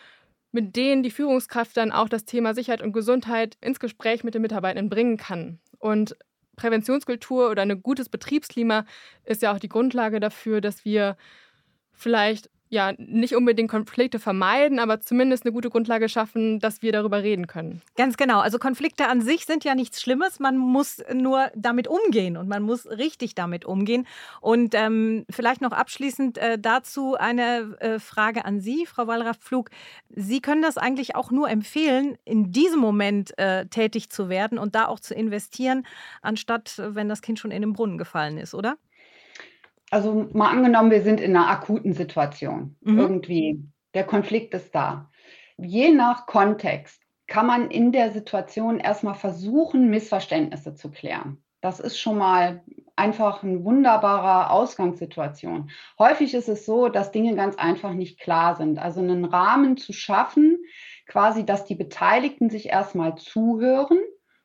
mit 0.52 0.76
denen 0.76 1.04
die 1.04 1.12
Führungskraft 1.12 1.76
dann 1.76 1.92
auch 1.92 2.10
das 2.10 2.26
Thema 2.26 2.54
Sicherheit 2.54 2.82
und 2.82 2.94
Gesundheit 2.94 3.58
ins 3.62 3.80
Gespräch 3.80 4.24
mit 4.24 4.34
den 4.34 4.42
Mitarbeitenden 4.42 4.90
bringen 4.90 5.18
kann. 5.18 5.60
Und 5.80 6.16
Präventionskultur 6.56 7.50
oder 7.50 7.62
ein 7.62 7.84
gutes 7.84 8.10
Betriebsklima 8.10 8.86
ist 9.26 9.42
ja 9.42 9.54
auch 9.54 9.60
die 9.60 9.70
Grundlage 9.70 10.22
dafür, 10.22 10.62
dass 10.62 10.86
wir 10.86 11.18
vielleicht 11.92 12.50
ja 12.69 12.93
nicht 12.98 13.36
unbedingt 13.36 13.69
Konflikte 13.69 14.19
vermeiden, 14.19 14.79
aber 14.79 15.01
zumindest 15.01 15.45
eine 15.45 15.53
gute 15.53 15.69
Grundlage 15.69 16.10
schaffen, 16.10 16.60
dass 16.60 16.81
wir 16.81 16.91
darüber 16.91 17.24
reden 17.24 17.48
können. 17.48 17.81
Ganz 17.95 18.17
genau. 18.17 18.39
Also 18.39 18.57
Konflikte 18.57 19.07
an 19.07 19.22
sich 19.22 19.45
sind 19.45 19.63
ja 19.63 19.75
nichts 19.75 20.01
Schlimmes. 20.01 20.39
Man 20.39 20.57
muss 20.57 21.03
nur 21.13 21.51
damit 21.55 21.88
umgehen 21.88 22.38
und 22.38 22.48
man 22.48 22.63
muss 22.63 22.86
richtig 22.88 23.36
damit 23.36 23.65
umgehen. 23.65 24.07
Und 24.41 24.74
ähm, 24.75 25.25
vielleicht 25.29 25.62
noch 25.62 25.72
abschließend 25.72 26.38
äh, 26.38 26.57
dazu 26.60 27.15
eine 27.15 27.77
äh, 27.79 28.00
Frage 28.00 28.45
an 28.45 28.60
Sie, 28.60 28.86
Frau 28.86 29.07
Wallraff-Pflug. 29.07 29.69
Sie 30.10 30.41
können 30.41 30.62
das 30.62 30.77
eigentlich 30.77 31.15
auch 31.15 31.31
nur 31.31 31.50
empfehlen, 31.50 32.17
in 32.25 32.51
diesem 32.51 32.79
Moment 32.79 33.38
äh, 33.38 33.67
tätig 33.67 34.10
zu 34.10 34.29
werden 34.29 34.57
und 34.57 34.75
da 34.75 34.88
auch 34.88 35.00
zu 35.00 35.13
investieren, 35.13 35.86
anstatt 36.22 36.74
wenn 36.77 37.10
das 37.10 37.22
Kind 37.22 37.39
schon 37.39 37.51
in 37.51 37.62
den 37.62 37.74
Brunnen 37.74 37.98
gefallen 37.98 38.38
ist, 38.38 38.53
oder? 38.53 38.77
Also 39.92 40.27
mal 40.34 40.50
angenommen, 40.50 40.92
wir 40.92 41.01
sind 41.01 41.22
in 41.22 41.36
einer 41.36 41.50
akuten 41.50 41.94
Situation. 41.94 42.77
Mhm. 42.82 43.00
Irgendwie, 43.00 43.63
der 43.94 44.04
Konflikt 44.04 44.54
ist 44.54 44.74
da. 44.74 45.10
Je 45.58 45.92
nach 45.92 46.25
Kontext 46.25 47.01
kann 47.27 47.48
man 47.48 47.72
in 47.72 47.92
der 47.92 48.12
Situation 48.12 48.80
erstmal 48.80 49.15
versuchen, 49.15 49.89
Missverständnisse 49.89 50.75
zu 50.75 50.92
klären. 50.92 51.44
Das 51.62 51.80
ist 51.80 51.98
schon 51.98 52.18
mal 52.18 52.63
einfach 52.96 53.44
eine 53.44 53.63
wunderbare 53.63 54.51
Ausgangssituation. 54.51 55.72
Häufig 55.98 56.34
ist 56.34 56.48
es 56.48 56.65
so, 56.65 56.89
dass 56.89 57.12
Dinge 57.12 57.36
ganz 57.36 57.56
einfach 57.56 57.94
nicht 57.94 58.20
klar 58.20 58.56
sind. 58.56 58.77
Also 58.77 59.00
einen 59.00 59.25
Rahmen 59.25 59.77
zu 59.77 59.92
schaffen, 59.92 60.60
quasi, 61.08 61.46
dass 61.46 61.65
die 61.65 61.75
Beteiligten 61.75 62.50
sich 62.50 62.68
erstmal 62.68 63.15
zuhören. 63.15 63.98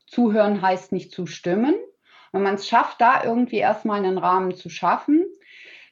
Zuhören 0.07 0.63
heißt 0.63 0.93
nicht 0.93 1.13
zustimmen, 1.13 1.75
wenn 2.33 2.43
man 2.43 2.55
es 2.55 2.69
schafft, 2.69 3.01
da 3.01 3.25
irgendwie 3.25 3.59
erstmal 3.59 3.99
einen 3.99 4.19
Rahmen 4.19 4.55
zu 4.55 4.69
schaffen, 4.69 5.27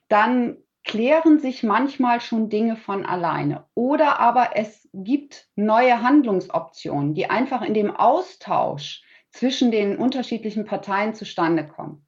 dann 0.09 0.57
klären 0.85 1.39
sich 1.39 1.63
manchmal 1.63 2.21
schon 2.21 2.49
Dinge 2.49 2.77
von 2.77 3.05
alleine. 3.05 3.67
Oder 3.75 4.21
aber 4.21 4.51
es 4.55 4.89
gibt 4.93 5.47
neue 5.55 6.03
Handlungsoptionen, 6.03 7.15
die 7.15 7.29
einfach 7.29 7.63
in 7.63 7.75
dem 7.75 7.95
Austausch 7.95 9.03
zwischen 9.31 9.71
den 9.71 9.99
unterschiedlichen 9.99 10.65
Parteien 10.65 11.15
zustande 11.15 11.67
kommen. 11.67 12.07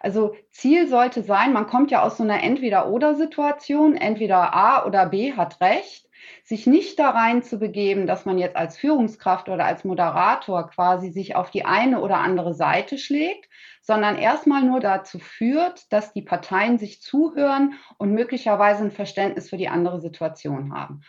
Also 0.00 0.34
Ziel 0.50 0.88
sollte 0.88 1.22
sein, 1.22 1.52
man 1.52 1.66
kommt 1.66 1.90
ja 1.90 2.02
aus 2.02 2.16
so 2.16 2.22
einer 2.22 2.42
Entweder-Oder-Situation, 2.42 3.96
entweder 3.96 4.54
A 4.54 4.84
oder 4.86 5.06
B 5.06 5.34
hat 5.34 5.60
recht 5.60 6.08
sich 6.44 6.66
nicht 6.66 6.98
da 6.98 7.10
rein 7.10 7.42
zu 7.42 7.58
begeben, 7.58 8.06
dass 8.06 8.24
man 8.24 8.38
jetzt 8.38 8.56
als 8.56 8.78
Führungskraft 8.78 9.48
oder 9.48 9.64
als 9.64 9.84
Moderator 9.84 10.68
quasi 10.68 11.10
sich 11.10 11.36
auf 11.36 11.50
die 11.50 11.64
eine 11.64 12.00
oder 12.00 12.18
andere 12.18 12.54
Seite 12.54 12.98
schlägt, 12.98 13.47
sondern 13.88 14.18
erstmal 14.18 14.64
nur 14.64 14.80
dazu 14.80 15.18
führt, 15.18 15.90
dass 15.90 16.12
die 16.12 16.20
Parteien 16.20 16.78
sich 16.78 17.00
zuhören 17.00 17.72
und 17.96 18.12
möglicherweise 18.12 18.84
ein 18.84 18.90
Verständnis 18.90 19.48
für 19.48 19.56
die 19.56 19.70
andere 19.70 19.98
Situation 19.98 20.74
haben. 20.74 21.00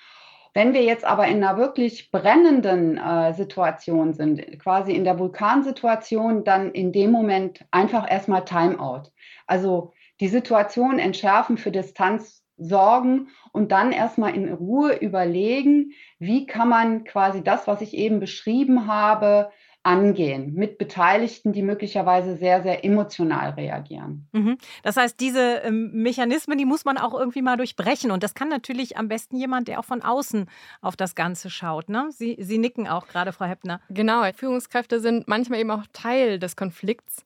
Wenn 0.53 0.73
wir 0.73 0.81
jetzt 0.83 1.03
aber 1.03 1.27
in 1.27 1.43
einer 1.43 1.57
wirklich 1.57 2.09
brennenden 2.09 2.97
äh, 2.97 3.33
Situation 3.33 4.13
sind, 4.13 4.61
quasi 4.61 4.93
in 4.93 5.03
der 5.03 5.19
Vulkansituation, 5.19 6.45
dann 6.45 6.71
in 6.71 6.93
dem 6.93 7.11
Moment 7.11 7.65
einfach 7.69 8.09
erstmal 8.09 8.45
Timeout. 8.45 9.11
Also 9.45 9.91
die 10.21 10.29
Situation 10.29 10.99
entschärfen, 10.99 11.57
für 11.57 11.71
Distanz 11.71 12.45
sorgen 12.55 13.27
und 13.51 13.73
dann 13.73 13.91
erstmal 13.91 14.33
in 14.33 14.53
Ruhe 14.53 14.95
überlegen, 14.95 15.91
wie 16.17 16.45
kann 16.45 16.69
man 16.69 17.03
quasi 17.03 17.43
das, 17.43 17.67
was 17.67 17.81
ich 17.81 17.93
eben 17.93 18.21
beschrieben 18.21 18.87
habe, 18.87 19.51
angehen 19.83 20.53
mit 20.53 20.77
Beteiligten, 20.77 21.53
die 21.53 21.61
möglicherweise 21.61 22.35
sehr, 22.35 22.61
sehr 22.61 22.83
emotional 22.83 23.51
reagieren. 23.51 24.27
Mhm. 24.33 24.57
Das 24.83 24.97
heißt, 24.97 25.19
diese 25.19 25.61
ähm, 25.63 25.91
Mechanismen, 25.93 26.57
die 26.57 26.65
muss 26.65 26.83
man 26.83 26.97
auch 26.97 27.13
irgendwie 27.17 27.41
mal 27.41 27.55
durchbrechen. 27.55 28.11
Und 28.11 28.21
das 28.21 28.33
kann 28.33 28.49
natürlich 28.49 28.97
am 28.97 29.07
besten 29.07 29.37
jemand, 29.37 29.67
der 29.69 29.79
auch 29.79 29.85
von 29.85 30.01
außen 30.01 30.47
auf 30.81 30.97
das 30.97 31.15
Ganze 31.15 31.49
schaut. 31.49 31.87
Ne? 31.87 32.09
Sie, 32.11 32.35
Sie 32.39 32.57
nicken 32.57 32.87
auch 32.87 33.07
gerade, 33.07 33.31
Frau 33.31 33.45
Heppner. 33.45 33.79
Genau, 33.89 34.23
Führungskräfte 34.33 34.99
sind 34.99 35.27
manchmal 35.27 35.59
eben 35.59 35.71
auch 35.71 35.83
Teil 35.93 36.39
des 36.39 36.57
Konflikts. 36.57 37.23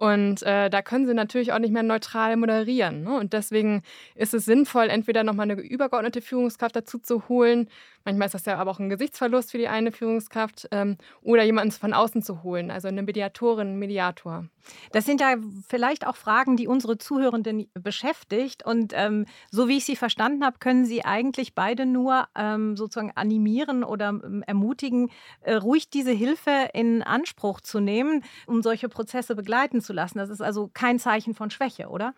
Und 0.00 0.42
äh, 0.44 0.70
da 0.70 0.80
können 0.80 1.06
sie 1.06 1.12
natürlich 1.12 1.52
auch 1.52 1.58
nicht 1.58 1.74
mehr 1.74 1.82
neutral 1.82 2.38
moderieren. 2.38 3.02
Ne? 3.02 3.18
Und 3.18 3.34
deswegen 3.34 3.82
ist 4.14 4.32
es 4.32 4.46
sinnvoll, 4.46 4.88
entweder 4.88 5.24
nochmal 5.24 5.50
eine 5.50 5.60
übergeordnete 5.60 6.22
Führungskraft 6.22 6.74
dazu 6.74 6.98
zu 6.98 7.28
holen. 7.28 7.68
Manchmal 8.06 8.26
ist 8.26 8.32
das 8.32 8.46
ja 8.46 8.56
aber 8.56 8.70
auch 8.70 8.78
ein 8.78 8.88
Gesichtsverlust 8.88 9.50
für 9.50 9.58
die 9.58 9.68
eine 9.68 9.92
Führungskraft. 9.92 10.68
Ähm, 10.70 10.96
oder 11.20 11.42
jemanden 11.42 11.72
von 11.72 11.92
außen 11.92 12.22
zu 12.22 12.42
holen, 12.42 12.70
also 12.70 12.88
eine 12.88 13.02
Mediatorin, 13.02 13.68
einen 13.68 13.78
Mediator. 13.78 14.46
Das 14.92 15.04
sind 15.04 15.20
ja 15.20 15.36
vielleicht 15.68 16.06
auch 16.06 16.16
Fragen, 16.16 16.56
die 16.56 16.66
unsere 16.66 16.98
Zuhörenden 16.98 17.68
beschäftigt. 17.74 18.64
Und 18.64 18.92
ähm, 18.94 19.26
so 19.50 19.68
wie 19.68 19.78
ich 19.78 19.84
Sie 19.84 19.96
verstanden 19.96 20.44
habe, 20.44 20.58
können 20.58 20.84
Sie 20.84 21.04
eigentlich 21.04 21.54
beide 21.54 21.86
nur 21.86 22.28
ähm, 22.34 22.76
sozusagen 22.76 23.12
animieren 23.14 23.84
oder 23.84 24.08
ähm, 24.08 24.44
ermutigen, 24.46 25.10
äh, 25.42 25.54
ruhig 25.54 25.90
diese 25.90 26.12
Hilfe 26.12 26.70
in 26.72 27.02
Anspruch 27.02 27.60
zu 27.60 27.80
nehmen, 27.80 28.24
um 28.46 28.62
solche 28.62 28.88
Prozesse 28.88 29.34
begleiten 29.34 29.80
zu 29.80 29.89
zu 29.90 29.94
lassen. 29.94 30.18
Das 30.18 30.30
ist 30.30 30.40
also 30.40 30.70
kein 30.72 31.00
Zeichen 31.00 31.34
von 31.34 31.50
Schwäche, 31.50 31.88
oder? 31.88 32.14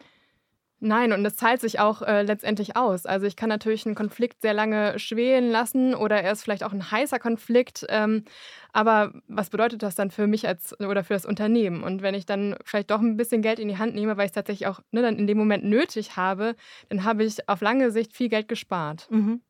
Nein, 0.85 1.13
und 1.13 1.25
es 1.25 1.37
zahlt 1.37 1.61
sich 1.61 1.79
auch 1.79 2.03
äh, 2.03 2.23
letztendlich 2.23 2.77
aus. 2.77 3.07
Also 3.07 3.25
ich 3.25 3.37
kann 3.37 3.49
natürlich 3.49 3.87
einen 3.87 3.95
Konflikt 3.95 4.43
sehr 4.43 4.53
lange 4.53 4.99
schwelen 4.99 5.49
lassen 5.49 5.95
oder 5.95 6.21
er 6.21 6.33
ist 6.33 6.43
vielleicht 6.43 6.65
auch 6.65 6.73
ein 6.73 6.91
heißer 6.91 7.21
Konflikt. 7.21 7.87
Ähm, 7.89 8.25
aber 8.73 9.13
was 9.29 9.49
bedeutet 9.49 9.85
das 9.85 9.95
dann 9.95 10.11
für 10.11 10.27
mich 10.27 10.47
als 10.49 10.79
oder 10.81 11.05
für 11.05 11.15
das 11.15 11.25
Unternehmen? 11.25 11.85
Und 11.85 12.03
wenn 12.03 12.17
ich 12.17 12.27
dann 12.27 12.57
vielleicht 12.65 12.91
doch 12.91 13.01
ein 13.01 13.17
bisschen 13.17 13.43
Geld 13.43 13.61
in 13.61 13.69
die 13.69 13.79
Hand 13.79 13.95
nehme, 13.95 14.17
weil 14.17 14.25
ich 14.25 14.31
es 14.31 14.35
tatsächlich 14.35 14.67
auch 14.67 14.81
ne, 14.91 15.03
dann 15.03 15.19
in 15.19 15.29
dem 15.29 15.39
Moment 15.39 15.63
nötig 15.65 16.17
habe, 16.17 16.57
dann 16.89 17.05
habe 17.05 17.23
ich 17.23 17.49
auf 17.49 17.61
lange 17.61 17.93
Sicht 17.93 18.13
viel 18.13 18.29
Geld 18.29 18.49
gespart. 18.49 19.07
Mhm. 19.09 19.41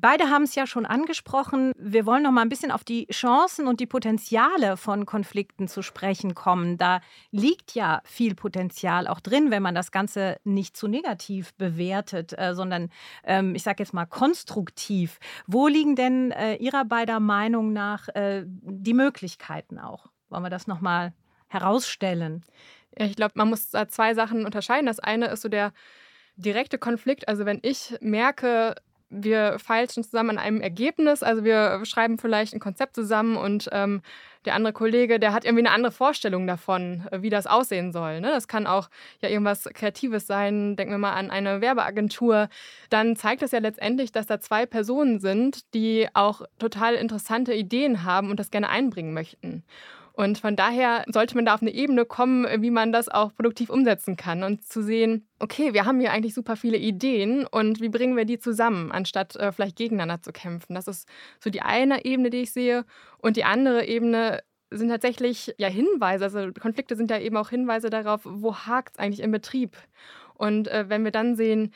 Beide 0.00 0.30
haben 0.30 0.44
es 0.44 0.54
ja 0.54 0.66
schon 0.66 0.86
angesprochen. 0.86 1.72
Wir 1.76 2.06
wollen 2.06 2.22
noch 2.22 2.30
mal 2.30 2.42
ein 2.42 2.48
bisschen 2.48 2.70
auf 2.70 2.84
die 2.84 3.06
Chancen 3.08 3.66
und 3.66 3.80
die 3.80 3.86
Potenziale 3.86 4.76
von 4.76 5.06
Konflikten 5.06 5.66
zu 5.66 5.82
sprechen 5.82 6.36
kommen. 6.36 6.78
Da 6.78 7.00
liegt 7.32 7.74
ja 7.74 8.00
viel 8.04 8.36
Potenzial 8.36 9.08
auch 9.08 9.18
drin, 9.18 9.50
wenn 9.50 9.62
man 9.62 9.74
das 9.74 9.90
Ganze 9.90 10.36
nicht 10.44 10.76
zu 10.76 10.86
negativ 10.86 11.52
bewertet, 11.54 12.32
äh, 12.38 12.54
sondern 12.54 12.90
ähm, 13.24 13.56
ich 13.56 13.64
sage 13.64 13.82
jetzt 13.82 13.92
mal 13.92 14.06
konstruktiv. 14.06 15.18
Wo 15.48 15.66
liegen 15.66 15.96
denn 15.96 16.30
äh, 16.30 16.54
Ihrer 16.56 16.84
beider 16.84 17.18
Meinung 17.18 17.72
nach 17.72 18.08
äh, 18.10 18.44
die 18.46 18.94
Möglichkeiten 18.94 19.80
auch? 19.80 20.06
Wollen 20.28 20.44
wir 20.44 20.50
das 20.50 20.68
noch 20.68 20.80
mal 20.80 21.12
herausstellen? 21.48 22.44
Ich 22.94 23.16
glaube, 23.16 23.32
man 23.34 23.48
muss 23.48 23.70
da 23.70 23.88
zwei 23.88 24.14
Sachen 24.14 24.44
unterscheiden. 24.44 24.86
Das 24.86 25.00
eine 25.00 25.26
ist 25.26 25.42
so 25.42 25.48
der 25.48 25.72
direkte 26.36 26.78
Konflikt. 26.78 27.28
Also 27.28 27.46
wenn 27.46 27.58
ich 27.62 27.96
merke, 28.00 28.76
wir 29.10 29.58
feilschen 29.58 30.04
zusammen 30.04 30.30
an 30.30 30.38
einem 30.38 30.60
Ergebnis. 30.60 31.22
Also 31.22 31.44
wir 31.44 31.84
schreiben 31.84 32.18
vielleicht 32.18 32.54
ein 32.54 32.60
Konzept 32.60 32.94
zusammen 32.94 33.36
und 33.36 33.68
ähm, 33.72 34.02
der 34.44 34.54
andere 34.54 34.72
Kollege, 34.72 35.18
der 35.18 35.32
hat 35.32 35.44
irgendwie 35.44 35.66
eine 35.66 35.74
andere 35.74 35.92
Vorstellung 35.92 36.46
davon, 36.46 37.06
äh, 37.10 37.22
wie 37.22 37.30
das 37.30 37.46
aussehen 37.46 37.92
soll. 37.92 38.20
Ne? 38.20 38.30
Das 38.30 38.48
kann 38.48 38.66
auch 38.66 38.88
ja 39.20 39.28
irgendwas 39.28 39.64
Kreatives 39.74 40.26
sein. 40.26 40.76
Denken 40.76 40.92
wir 40.92 40.98
mal 40.98 41.12
an 41.12 41.30
eine 41.30 41.60
Werbeagentur. 41.60 42.48
Dann 42.90 43.16
zeigt 43.16 43.42
es 43.42 43.52
ja 43.52 43.58
letztendlich, 43.58 44.12
dass 44.12 44.26
da 44.26 44.40
zwei 44.40 44.66
Personen 44.66 45.20
sind, 45.20 45.74
die 45.74 46.08
auch 46.14 46.42
total 46.58 46.94
interessante 46.94 47.54
Ideen 47.54 48.04
haben 48.04 48.30
und 48.30 48.38
das 48.40 48.50
gerne 48.50 48.68
einbringen 48.68 49.12
möchten. 49.12 49.64
Und 50.18 50.38
von 50.38 50.56
daher 50.56 51.04
sollte 51.06 51.36
man 51.36 51.44
da 51.44 51.54
auf 51.54 51.62
eine 51.62 51.72
Ebene 51.72 52.04
kommen, 52.04 52.44
wie 52.60 52.72
man 52.72 52.90
das 52.90 53.08
auch 53.08 53.32
produktiv 53.36 53.70
umsetzen 53.70 54.16
kann 54.16 54.42
und 54.42 54.64
zu 54.64 54.82
sehen, 54.82 55.28
okay, 55.38 55.74
wir 55.74 55.84
haben 55.84 56.00
hier 56.00 56.10
eigentlich 56.10 56.34
super 56.34 56.56
viele 56.56 56.76
Ideen 56.76 57.46
und 57.46 57.80
wie 57.80 57.88
bringen 57.88 58.16
wir 58.16 58.24
die 58.24 58.40
zusammen, 58.40 58.90
anstatt 58.90 59.36
äh, 59.36 59.52
vielleicht 59.52 59.76
gegeneinander 59.76 60.20
zu 60.20 60.32
kämpfen. 60.32 60.74
Das 60.74 60.88
ist 60.88 61.08
so 61.38 61.50
die 61.50 61.62
eine 61.62 62.04
Ebene, 62.04 62.30
die 62.30 62.38
ich 62.38 62.50
sehe. 62.50 62.84
Und 63.18 63.36
die 63.36 63.44
andere 63.44 63.86
Ebene 63.86 64.42
sind 64.72 64.88
tatsächlich 64.88 65.54
ja 65.56 65.68
Hinweise, 65.68 66.24
also 66.24 66.50
Konflikte 66.60 66.96
sind 66.96 67.12
ja 67.12 67.20
eben 67.20 67.36
auch 67.36 67.50
Hinweise 67.50 67.88
darauf, 67.88 68.22
wo 68.24 68.56
hakt 68.56 68.96
es 68.96 68.98
eigentlich 68.98 69.22
im 69.22 69.30
Betrieb. 69.30 69.76
Und 70.34 70.66
äh, 70.66 70.86
wenn 70.88 71.04
wir 71.04 71.12
dann 71.12 71.36
sehen, 71.36 71.72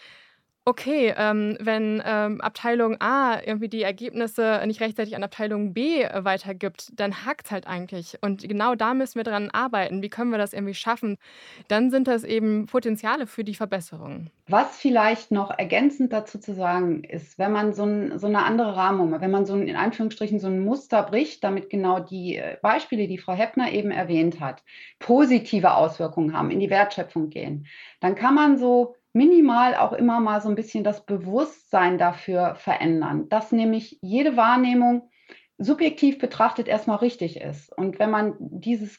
Okay, 0.64 1.12
ähm, 1.16 1.56
wenn 1.58 2.00
ähm, 2.06 2.40
Abteilung 2.40 2.96
A 3.00 3.40
irgendwie 3.44 3.68
die 3.68 3.82
Ergebnisse 3.82 4.62
nicht 4.64 4.80
rechtzeitig 4.80 5.16
an 5.16 5.24
Abteilung 5.24 5.74
B 5.74 6.02
äh, 6.02 6.24
weitergibt, 6.24 6.92
dann 6.94 7.26
hackt 7.26 7.46
es 7.46 7.50
halt 7.50 7.66
eigentlich. 7.66 8.16
Und 8.20 8.48
genau 8.48 8.76
da 8.76 8.94
müssen 8.94 9.16
wir 9.16 9.24
dran 9.24 9.50
arbeiten. 9.50 10.02
Wie 10.02 10.08
können 10.08 10.30
wir 10.30 10.38
das 10.38 10.52
irgendwie 10.52 10.74
schaffen? 10.74 11.18
Dann 11.66 11.90
sind 11.90 12.06
das 12.06 12.22
eben 12.22 12.66
Potenziale 12.66 13.26
für 13.26 13.42
die 13.42 13.56
Verbesserung. 13.56 14.30
Was 14.46 14.78
vielleicht 14.78 15.32
noch 15.32 15.50
ergänzend 15.50 16.12
dazu 16.12 16.38
zu 16.38 16.54
sagen 16.54 17.02
ist, 17.02 17.40
wenn 17.40 17.50
man 17.50 17.72
so, 17.72 17.82
ein, 17.82 18.20
so 18.20 18.28
eine 18.28 18.44
andere 18.44 18.76
Rahmung, 18.76 19.20
wenn 19.20 19.32
man 19.32 19.44
so 19.44 19.54
ein, 19.54 19.66
in 19.66 19.74
Anführungsstrichen 19.74 20.38
so 20.38 20.46
ein 20.46 20.64
Muster 20.64 21.02
bricht, 21.02 21.42
damit 21.42 21.70
genau 21.70 21.98
die 21.98 22.36
äh, 22.36 22.56
Beispiele, 22.62 23.08
die 23.08 23.18
Frau 23.18 23.32
Heppner 23.32 23.72
eben 23.72 23.90
erwähnt 23.90 24.38
hat, 24.38 24.62
positive 25.00 25.74
Auswirkungen 25.74 26.32
haben, 26.32 26.52
in 26.52 26.60
die 26.60 26.70
Wertschöpfung 26.70 27.30
gehen, 27.30 27.66
dann 27.98 28.14
kann 28.14 28.36
man 28.36 28.58
so 28.58 28.94
minimal 29.12 29.76
auch 29.76 29.92
immer 29.92 30.20
mal 30.20 30.40
so 30.40 30.48
ein 30.48 30.54
bisschen 30.54 30.84
das 30.84 31.04
Bewusstsein 31.04 31.98
dafür 31.98 32.54
verändern, 32.56 33.28
dass 33.28 33.52
nämlich 33.52 33.98
jede 34.00 34.36
Wahrnehmung 34.36 35.10
subjektiv 35.58 36.18
betrachtet 36.18 36.66
erstmal 36.66 36.98
richtig 36.98 37.40
ist. 37.40 37.76
Und 37.76 37.98
wenn 37.98 38.10
man 38.10 38.34
dieses 38.38 38.98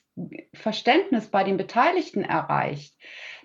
Verständnis 0.54 1.28
bei 1.28 1.44
den 1.44 1.58
Beteiligten 1.58 2.24
erreicht, 2.24 2.96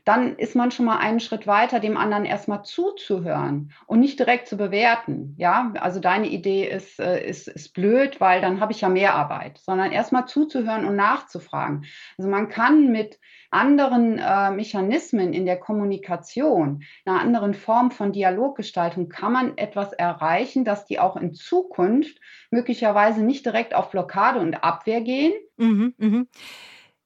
dann 0.08 0.36
ist 0.36 0.56
man 0.56 0.70
schon 0.70 0.86
mal 0.86 0.96
einen 0.96 1.20
Schritt 1.20 1.46
weiter, 1.46 1.80
dem 1.80 1.98
anderen 1.98 2.24
erstmal 2.24 2.64
zuzuhören 2.64 3.72
und 3.86 4.00
nicht 4.00 4.18
direkt 4.18 4.48
zu 4.48 4.56
bewerten. 4.56 5.34
Ja, 5.36 5.74
also 5.78 6.00
deine 6.00 6.28
Idee 6.28 6.66
ist, 6.66 6.98
äh, 6.98 7.28
ist, 7.28 7.46
ist 7.46 7.74
blöd, 7.74 8.18
weil 8.18 8.40
dann 8.40 8.58
habe 8.58 8.72
ich 8.72 8.80
ja 8.80 8.88
mehr 8.88 9.14
Arbeit, 9.14 9.58
sondern 9.58 9.92
erstmal 9.92 10.24
zuzuhören 10.24 10.86
und 10.86 10.96
nachzufragen. 10.96 11.84
Also 12.16 12.30
man 12.30 12.48
kann 12.48 12.90
mit 12.90 13.20
anderen 13.50 14.18
äh, 14.18 14.50
Mechanismen 14.50 15.34
in 15.34 15.44
der 15.44 15.58
Kommunikation, 15.58 16.84
einer 17.04 17.20
anderen 17.20 17.52
Form 17.52 17.90
von 17.90 18.10
Dialoggestaltung, 18.10 19.10
kann 19.10 19.32
man 19.32 19.58
etwas 19.58 19.92
erreichen, 19.92 20.64
dass 20.64 20.86
die 20.86 21.00
auch 21.00 21.16
in 21.16 21.34
Zukunft 21.34 22.18
möglicherweise 22.50 23.22
nicht 23.22 23.44
direkt 23.44 23.74
auf 23.74 23.90
Blockade 23.90 24.40
und 24.40 24.64
Abwehr 24.64 25.02
gehen. 25.02 25.34
Mhm, 25.58 25.92
mh. 25.98 26.24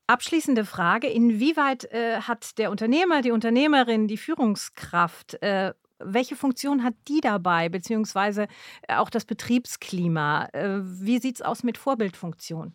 Abschließende 0.07 0.65
Frage: 0.65 1.09
Inwieweit 1.09 1.85
äh, 1.93 2.21
hat 2.21 2.59
der 2.59 2.71
Unternehmer, 2.71 3.23
die 3.23 3.31
Unternehmerin, 3.31 4.09
die 4.09 4.17
Führungskraft 4.17 5.43
äh, 5.43 5.73
welche 6.05 6.37
Funktion 6.37 6.83
hat 6.83 6.95
die 7.09 7.21
dabei, 7.21 7.69
beziehungsweise 7.69 8.49
äh, 8.89 8.97
auch 8.97 9.11
das 9.11 9.25
Betriebsklima? 9.25 10.49
Äh, 10.53 10.81
wie 10.83 11.19
sieht 11.19 11.37
es 11.37 11.43
aus 11.43 11.63
mit 11.63 11.79
Vorbildfunktion? 11.79 12.75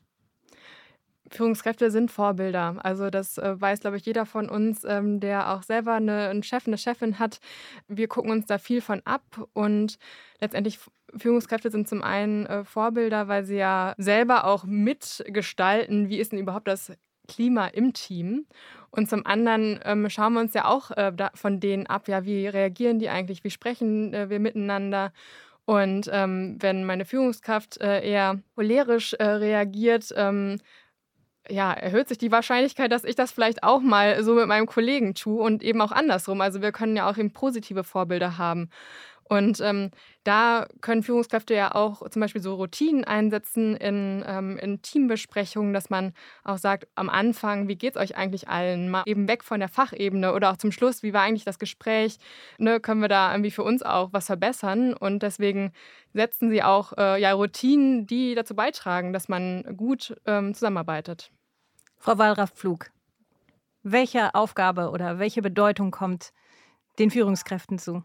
Führungskräfte 1.30 1.92
sind 1.92 2.10
Vorbilder. 2.10 2.78
Also 2.84 3.10
das 3.10 3.38
äh, 3.38 3.60
weiß, 3.60 3.82
glaube 3.82 3.98
ich, 3.98 4.06
jeder 4.06 4.26
von 4.26 4.50
uns, 4.50 4.86
ähm, 4.86 5.20
der 5.20 5.54
auch 5.54 5.64
selber 5.64 5.96
eine, 5.96 6.30
einen 6.30 6.44
Chef, 6.44 6.68
eine 6.68 6.78
Chefin 6.78 7.20
hat. 7.20 7.40
Wir 7.90 8.08
gucken 8.08 8.32
uns 8.32 8.46
da 8.46 8.58
viel 8.58 8.80
von 8.80 9.02
ab 9.04 9.46
und 9.54 9.98
letztendlich 10.40 10.80
Führungskräfte 11.16 11.70
sind 11.70 11.88
zum 11.88 12.02
einen 12.02 12.46
äh, 12.46 12.64
Vorbilder, 12.64 13.28
weil 13.28 13.44
sie 13.44 13.58
ja 13.58 13.94
selber 13.98 14.46
auch 14.46 14.64
mitgestalten, 14.64 16.08
wie 16.08 16.20
ist 16.20 16.32
denn 16.32 16.40
überhaupt 16.40 16.68
das 16.68 16.94
Klima 17.28 17.68
im 17.68 17.94
Team. 17.94 18.46
Und 18.90 19.10
zum 19.10 19.26
anderen 19.26 19.80
ähm, 19.84 20.10
schauen 20.10 20.34
wir 20.34 20.40
uns 20.40 20.54
ja 20.54 20.66
auch 20.66 20.92
äh, 20.92 21.12
von 21.34 21.60
denen 21.60 21.88
ab, 21.88 22.08
ja, 22.08 22.26
wie 22.26 22.48
reagieren 22.48 23.00
die 23.00 23.10
eigentlich, 23.10 23.44
wie 23.44 23.52
sprechen 23.52 24.14
äh, 24.14 24.30
wir 24.30 24.40
miteinander. 24.40 25.12
Und 25.66 26.10
ähm, 26.12 26.56
wenn 26.60 26.86
meine 26.86 27.06
Führungskraft 27.06 27.82
äh, 27.82 28.02
eher 28.10 28.40
cholerisch 28.56 29.14
äh, 29.14 29.26
reagiert, 29.26 30.14
ähm, 30.16 30.60
ja, 31.50 31.74
erhöht 31.74 32.08
sich 32.08 32.18
die 32.18 32.32
Wahrscheinlichkeit, 32.32 32.92
dass 32.92 33.04
ich 33.04 33.16
das 33.16 33.32
vielleicht 33.32 33.64
auch 33.64 33.82
mal 33.82 34.24
so 34.24 34.34
mit 34.34 34.48
meinem 34.48 34.66
Kollegen 34.66 35.14
tue 35.14 35.42
und 35.42 35.64
eben 35.64 35.82
auch 35.82 35.92
andersrum. 35.92 36.42
Also 36.42 36.62
wir 36.62 36.72
können 36.72 36.96
ja 36.96 37.10
auch 37.10 37.18
eben 37.18 37.32
positive 37.32 37.84
Vorbilder 37.84 38.38
haben. 38.38 38.70
Und 39.30 39.60
ähm, 39.62 39.92
da 40.24 40.68
können 40.82 41.04
Führungskräfte 41.04 41.54
ja 41.54 41.76
auch 41.76 42.08
zum 42.10 42.22
Beispiel 42.22 42.42
so 42.42 42.56
Routinen 42.56 43.04
einsetzen 43.04 43.76
in, 43.76 44.24
ähm, 44.26 44.58
in 44.58 44.82
Teambesprechungen, 44.82 45.74
dass 45.74 45.90
man 45.90 46.14
auch 46.44 46.58
sagt, 46.58 46.88
am 46.96 47.10
Anfang, 47.10 47.68
wie 47.68 47.76
geht 47.76 47.96
es 47.96 48.02
euch 48.02 48.18
eigentlich 48.18 48.48
allen? 48.48 48.90
Mal 48.90 49.04
eben 49.06 49.28
weg 49.28 49.44
von 49.44 49.60
der 49.60 49.70
Fachebene 49.70 50.34
oder 50.34 50.52
auch 50.52 50.58
zum 50.58 50.72
Schluss, 50.72 51.04
wie 51.04 51.14
war 51.14 51.24
eigentlich 51.24 51.46
das 51.46 51.60
Gespräch? 51.60 52.18
Ne, 52.58 52.80
können 52.80 53.02
wir 53.02 53.10
da 53.10 53.32
irgendwie 53.32 53.52
für 53.52 53.64
uns 53.64 53.84
auch 53.84 54.14
was 54.14 54.28
verbessern? 54.28 54.94
Und 54.94 55.24
deswegen 55.24 55.74
setzen 56.14 56.50
sie 56.50 56.64
auch 56.64 56.94
äh, 56.98 57.22
ja, 57.22 57.34
Routinen, 57.34 58.08
die 58.08 58.36
dazu 58.36 58.56
beitragen, 58.56 59.14
dass 59.14 59.28
man 59.28 59.64
gut 59.76 60.16
ähm, 60.26 60.54
zusammenarbeitet. 60.54 61.32
Frau 62.00 62.18
Wallraff-Pflug, 62.18 62.92
welche 63.84 64.36
Aufgabe 64.36 64.90
oder 64.90 65.20
welche 65.20 65.42
Bedeutung 65.42 65.92
kommt 65.92 66.32
den 67.00 67.12
Führungskräften 67.12 67.80
zu? 67.80 68.04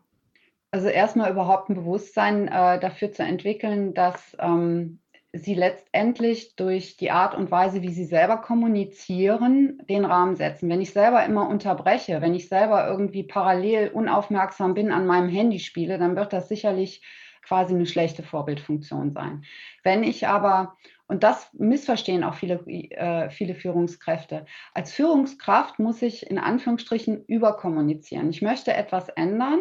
Also 0.72 0.88
erstmal 0.88 1.30
überhaupt 1.30 1.68
ein 1.68 1.74
Bewusstsein 1.74 2.48
äh, 2.48 2.80
dafür 2.80 3.12
zu 3.12 3.22
entwickeln, 3.22 3.92
dass 3.92 4.34
ähm, 4.40 5.00
sie 5.34 5.52
letztendlich 5.54 6.56
durch 6.56 6.96
die 6.96 7.10
Art 7.10 7.34
und 7.34 7.50
Weise, 7.50 7.82
wie 7.82 7.92
sie 7.92 8.06
selber 8.06 8.38
kommunizieren, 8.38 9.82
den 9.90 10.06
Rahmen 10.06 10.34
setzen. 10.34 10.70
Wenn 10.70 10.80
ich 10.80 10.92
selber 10.92 11.24
immer 11.26 11.46
unterbreche, 11.46 12.22
wenn 12.22 12.34
ich 12.34 12.48
selber 12.48 12.88
irgendwie 12.88 13.22
parallel 13.22 13.88
unaufmerksam 13.88 14.72
bin, 14.72 14.92
an 14.92 15.06
meinem 15.06 15.28
Handy 15.28 15.58
spiele, 15.58 15.98
dann 15.98 16.16
wird 16.16 16.32
das 16.32 16.48
sicherlich 16.48 17.02
quasi 17.42 17.74
eine 17.74 17.86
schlechte 17.86 18.22
Vorbildfunktion 18.22 19.10
sein. 19.10 19.44
Wenn 19.82 20.04
ich 20.04 20.26
aber, 20.26 20.78
und 21.06 21.22
das 21.22 21.52
missverstehen 21.52 22.24
auch 22.24 22.34
viele, 22.34 22.64
äh, 22.66 23.28
viele 23.28 23.54
Führungskräfte, 23.54 24.46
als 24.72 24.92
Führungskraft 24.92 25.78
muss 25.78 26.00
ich 26.00 26.30
in 26.30 26.38
Anführungsstrichen 26.38 27.26
überkommunizieren. 27.26 28.30
Ich 28.30 28.40
möchte 28.40 28.72
etwas 28.72 29.10
ändern 29.10 29.60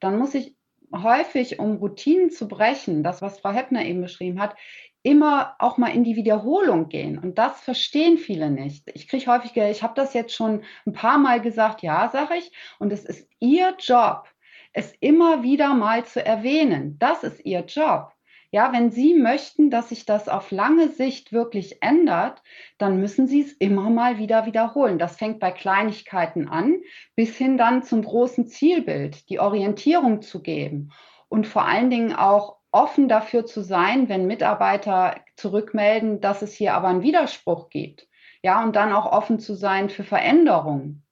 dann 0.00 0.18
muss 0.18 0.34
ich 0.34 0.54
häufig, 0.94 1.58
um 1.58 1.76
Routinen 1.76 2.30
zu 2.30 2.48
brechen, 2.48 3.02
das, 3.02 3.22
was 3.22 3.40
Frau 3.40 3.50
Heppner 3.50 3.84
eben 3.84 4.00
beschrieben 4.00 4.40
hat, 4.40 4.56
immer 5.02 5.54
auch 5.58 5.78
mal 5.78 5.94
in 5.94 6.02
die 6.02 6.16
Wiederholung 6.16 6.88
gehen. 6.88 7.18
Und 7.18 7.38
das 7.38 7.60
verstehen 7.60 8.18
viele 8.18 8.50
nicht. 8.50 8.90
Ich 8.94 9.06
kriege 9.06 9.30
häufig, 9.30 9.56
ich 9.56 9.82
habe 9.82 9.94
das 9.94 10.14
jetzt 10.14 10.34
schon 10.34 10.62
ein 10.84 10.92
paar 10.92 11.18
Mal 11.18 11.40
gesagt, 11.40 11.82
ja, 11.82 12.08
sage 12.08 12.34
ich, 12.36 12.50
und 12.78 12.92
es 12.92 13.04
ist 13.04 13.28
Ihr 13.38 13.76
Job, 13.78 14.28
es 14.72 14.92
immer 15.00 15.42
wieder 15.42 15.74
mal 15.74 16.04
zu 16.04 16.24
erwähnen. 16.24 16.98
Das 16.98 17.22
ist 17.22 17.44
Ihr 17.44 17.60
Job. 17.60 18.15
Ja, 18.56 18.72
wenn 18.72 18.90
Sie 18.90 19.12
möchten, 19.12 19.68
dass 19.68 19.90
sich 19.90 20.06
das 20.06 20.30
auf 20.30 20.50
lange 20.50 20.88
Sicht 20.88 21.30
wirklich 21.30 21.82
ändert, 21.82 22.42
dann 22.78 22.98
müssen 22.98 23.26
Sie 23.26 23.42
es 23.42 23.52
immer 23.52 23.90
mal 23.90 24.16
wieder 24.16 24.46
wiederholen. 24.46 24.98
Das 24.98 25.18
fängt 25.18 25.40
bei 25.40 25.50
Kleinigkeiten 25.50 26.48
an, 26.48 26.80
bis 27.14 27.36
hin 27.36 27.58
dann 27.58 27.82
zum 27.82 28.02
großen 28.02 28.46
Zielbild, 28.46 29.28
die 29.28 29.40
Orientierung 29.40 30.22
zu 30.22 30.40
geben 30.40 30.90
und 31.28 31.46
vor 31.46 31.66
allen 31.66 31.90
Dingen 31.90 32.14
auch 32.14 32.56
offen 32.70 33.10
dafür 33.10 33.44
zu 33.44 33.60
sein, 33.60 34.08
wenn 34.08 34.26
Mitarbeiter 34.26 35.16
zurückmelden, 35.36 36.22
dass 36.22 36.40
es 36.40 36.54
hier 36.54 36.72
aber 36.72 36.88
einen 36.88 37.02
Widerspruch 37.02 37.68
gibt. 37.68 38.08
Ja, 38.42 38.64
und 38.64 38.74
dann 38.74 38.94
auch 38.94 39.12
offen 39.12 39.38
zu 39.38 39.52
sein 39.52 39.90
für 39.90 40.02
Veränderungen 40.02 41.05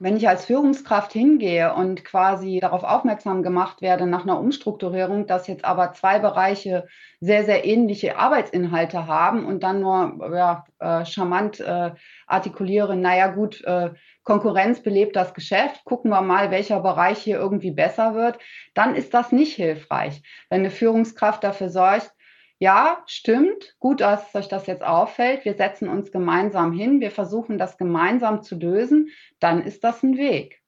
wenn 0.00 0.16
ich 0.16 0.28
als 0.28 0.44
Führungskraft 0.44 1.12
hingehe 1.12 1.74
und 1.74 2.04
quasi 2.04 2.60
darauf 2.60 2.84
aufmerksam 2.84 3.42
gemacht 3.42 3.82
werde 3.82 4.06
nach 4.06 4.22
einer 4.22 4.38
Umstrukturierung, 4.38 5.26
dass 5.26 5.48
jetzt 5.48 5.64
aber 5.64 5.92
zwei 5.92 6.20
Bereiche 6.20 6.86
sehr, 7.20 7.44
sehr 7.44 7.64
ähnliche 7.64 8.16
Arbeitsinhalte 8.16 9.08
haben 9.08 9.44
und 9.44 9.64
dann 9.64 9.80
nur 9.80 10.30
ja, 10.32 10.64
äh, 10.78 11.04
charmant 11.04 11.58
äh, 11.58 11.90
artikuliere, 12.28 12.96
naja 12.96 13.26
gut, 13.28 13.64
äh, 13.64 13.90
Konkurrenz 14.22 14.82
belebt 14.82 15.16
das 15.16 15.34
Geschäft, 15.34 15.84
gucken 15.84 16.10
wir 16.10 16.20
mal, 16.20 16.50
welcher 16.50 16.80
Bereich 16.80 17.18
hier 17.18 17.38
irgendwie 17.38 17.72
besser 17.72 18.14
wird, 18.14 18.38
dann 18.74 18.94
ist 18.94 19.14
das 19.14 19.32
nicht 19.32 19.54
hilfreich. 19.54 20.22
Wenn 20.48 20.60
eine 20.60 20.70
Führungskraft 20.70 21.42
dafür 21.42 21.70
sorgt, 21.70 22.12
ja, 22.58 23.02
stimmt. 23.06 23.76
Gut, 23.78 24.00
dass 24.00 24.34
euch 24.34 24.48
das 24.48 24.66
jetzt 24.66 24.82
auffällt. 24.82 25.44
Wir 25.44 25.54
setzen 25.54 25.88
uns 25.88 26.10
gemeinsam 26.10 26.72
hin. 26.72 27.00
Wir 27.00 27.10
versuchen 27.10 27.56
das 27.56 27.78
gemeinsam 27.78 28.42
zu 28.42 28.56
lösen. 28.56 29.10
Dann 29.38 29.62
ist 29.62 29.84
das 29.84 30.02
ein 30.02 30.16
Weg. 30.16 30.60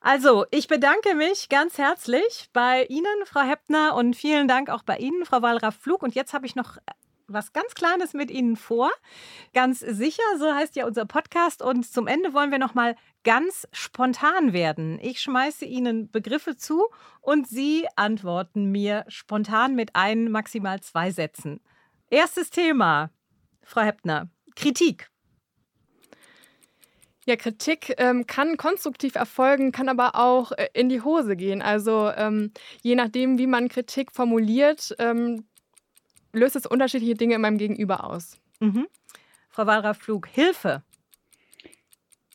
Also, 0.00 0.46
ich 0.50 0.66
bedanke 0.66 1.14
mich 1.14 1.50
ganz 1.50 1.76
herzlich 1.76 2.48
bei 2.52 2.84
Ihnen, 2.84 3.26
Frau 3.26 3.42
Heppner, 3.42 3.94
und 3.94 4.16
vielen 4.16 4.48
Dank 4.48 4.70
auch 4.70 4.82
bei 4.82 4.96
Ihnen, 4.96 5.26
Frau 5.26 5.42
Wallraff-Flug. 5.42 6.02
Und 6.02 6.14
jetzt 6.14 6.32
habe 6.32 6.46
ich 6.46 6.56
noch 6.56 6.78
was 7.32 7.52
ganz 7.52 7.74
Kleines 7.74 8.14
mit 8.14 8.30
Ihnen 8.30 8.56
vor. 8.56 8.90
Ganz 9.52 9.80
sicher, 9.80 10.22
so 10.38 10.52
heißt 10.52 10.76
ja 10.76 10.86
unser 10.86 11.06
Podcast. 11.06 11.62
Und 11.62 11.86
zum 11.86 12.06
Ende 12.06 12.34
wollen 12.34 12.50
wir 12.50 12.58
noch 12.58 12.74
mal 12.74 12.96
ganz 13.24 13.68
spontan 13.72 14.52
werden. 14.52 14.98
Ich 15.00 15.20
schmeiße 15.20 15.64
Ihnen 15.64 16.10
Begriffe 16.10 16.56
zu 16.56 16.86
und 17.20 17.46
Sie 17.48 17.86
antworten 17.96 18.70
mir 18.70 19.04
spontan 19.08 19.74
mit 19.74 19.90
ein, 19.94 20.30
maximal 20.30 20.80
zwei 20.80 21.10
Sätzen. 21.10 21.60
Erstes 22.08 22.50
Thema, 22.50 23.10
Frau 23.62 23.82
Heppner, 23.82 24.28
Kritik. 24.56 25.10
Ja, 27.26 27.36
Kritik 27.36 27.94
ähm, 27.98 28.26
kann 28.26 28.56
konstruktiv 28.56 29.14
erfolgen, 29.14 29.72
kann 29.72 29.88
aber 29.88 30.16
auch 30.16 30.52
äh, 30.52 30.68
in 30.72 30.88
die 30.88 31.02
Hose 31.02 31.36
gehen. 31.36 31.60
Also 31.60 32.10
ähm, 32.16 32.52
je 32.82 32.94
nachdem, 32.94 33.38
wie 33.38 33.46
man 33.46 33.68
Kritik 33.68 34.10
formuliert, 34.10 34.96
ähm, 34.98 35.44
löst 36.32 36.56
es 36.56 36.66
unterschiedliche 36.66 37.14
Dinge 37.14 37.34
in 37.34 37.40
meinem 37.40 37.58
Gegenüber 37.58 38.04
aus. 38.04 38.38
Mhm. 38.60 38.86
Frau 39.48 39.66
Wallraff-Flug, 39.66 40.28
Hilfe. 40.28 40.82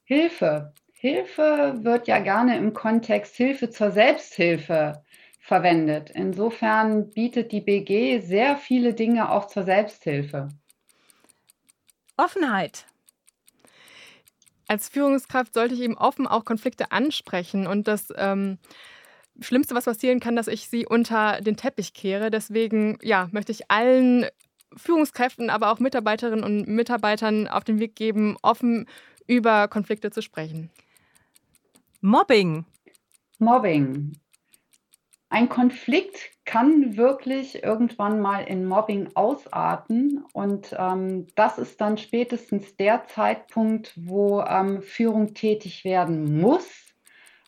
Hilfe. 0.04 0.74
Hilfe 0.94 1.76
wird 1.82 2.08
ja 2.08 2.20
gerne 2.20 2.58
im 2.58 2.74
Kontext 2.74 3.36
Hilfe 3.36 3.70
zur 3.70 3.92
Selbsthilfe 3.92 5.04
verwendet. 5.40 6.10
Insofern 6.14 7.12
bietet 7.12 7.52
die 7.52 7.62
BG 7.62 8.20
sehr 8.20 8.58
viele 8.58 8.94
Dinge 8.94 9.30
auch 9.30 9.48
zur 9.48 9.64
Selbsthilfe. 9.64 10.50
Offenheit. 12.18 12.86
Als 14.68 14.90
Führungskraft 14.90 15.54
sollte 15.54 15.76
ich 15.76 15.82
eben 15.82 15.98
offen 15.98 16.26
auch 16.26 16.44
Konflikte 16.44 16.92
ansprechen 16.92 17.68
und 17.68 17.88
das 17.88 18.08
ähm, 18.16 18.58
Schlimmste, 19.42 19.76
was 19.76 19.86
passieren 19.86 20.20
kann, 20.20 20.36
dass 20.36 20.48
ich 20.48 20.70
sie 20.70 20.86
unter 20.86 21.42
den 21.42 21.58
Teppich 21.58 21.94
kehre. 21.94 22.32
Deswegen 22.32 22.98
ja, 23.02 23.28
möchte 23.32 23.52
ich 23.52 23.70
allen 23.70 24.26
Führungskräften, 24.76 25.50
aber 25.50 25.72
auch 25.72 25.80
Mitarbeiterinnen 25.80 26.44
und 26.44 26.68
Mitarbeitern 26.68 27.48
auf 27.48 27.64
den 27.64 27.80
Weg 27.80 27.96
geben, 27.96 28.38
offen 28.42 28.88
über 29.28 29.68
Konflikte 29.68 30.12
zu 30.12 30.22
sprechen. 30.22 30.70
Mobbing. 32.02 32.66
Mobbing. 33.40 34.18
Ein 35.30 35.50
Konflikt 35.50 36.32
kann 36.46 36.96
wirklich 36.96 37.64
irgendwann 37.64 38.22
mal 38.22 38.42
in 38.42 38.66
Mobbing 38.66 39.10
ausarten 39.16 40.24
und 40.34 40.74
ähm, 40.78 41.28
das 41.36 41.58
ist 41.58 41.82
dann 41.82 41.98
spätestens 41.98 42.76
der 42.78 43.06
Zeitpunkt, 43.08 43.94
wo 43.98 44.42
ähm, 44.42 44.82
Führung 44.82 45.34
tätig 45.34 45.84
werden 45.84 46.40
muss, 46.40 46.95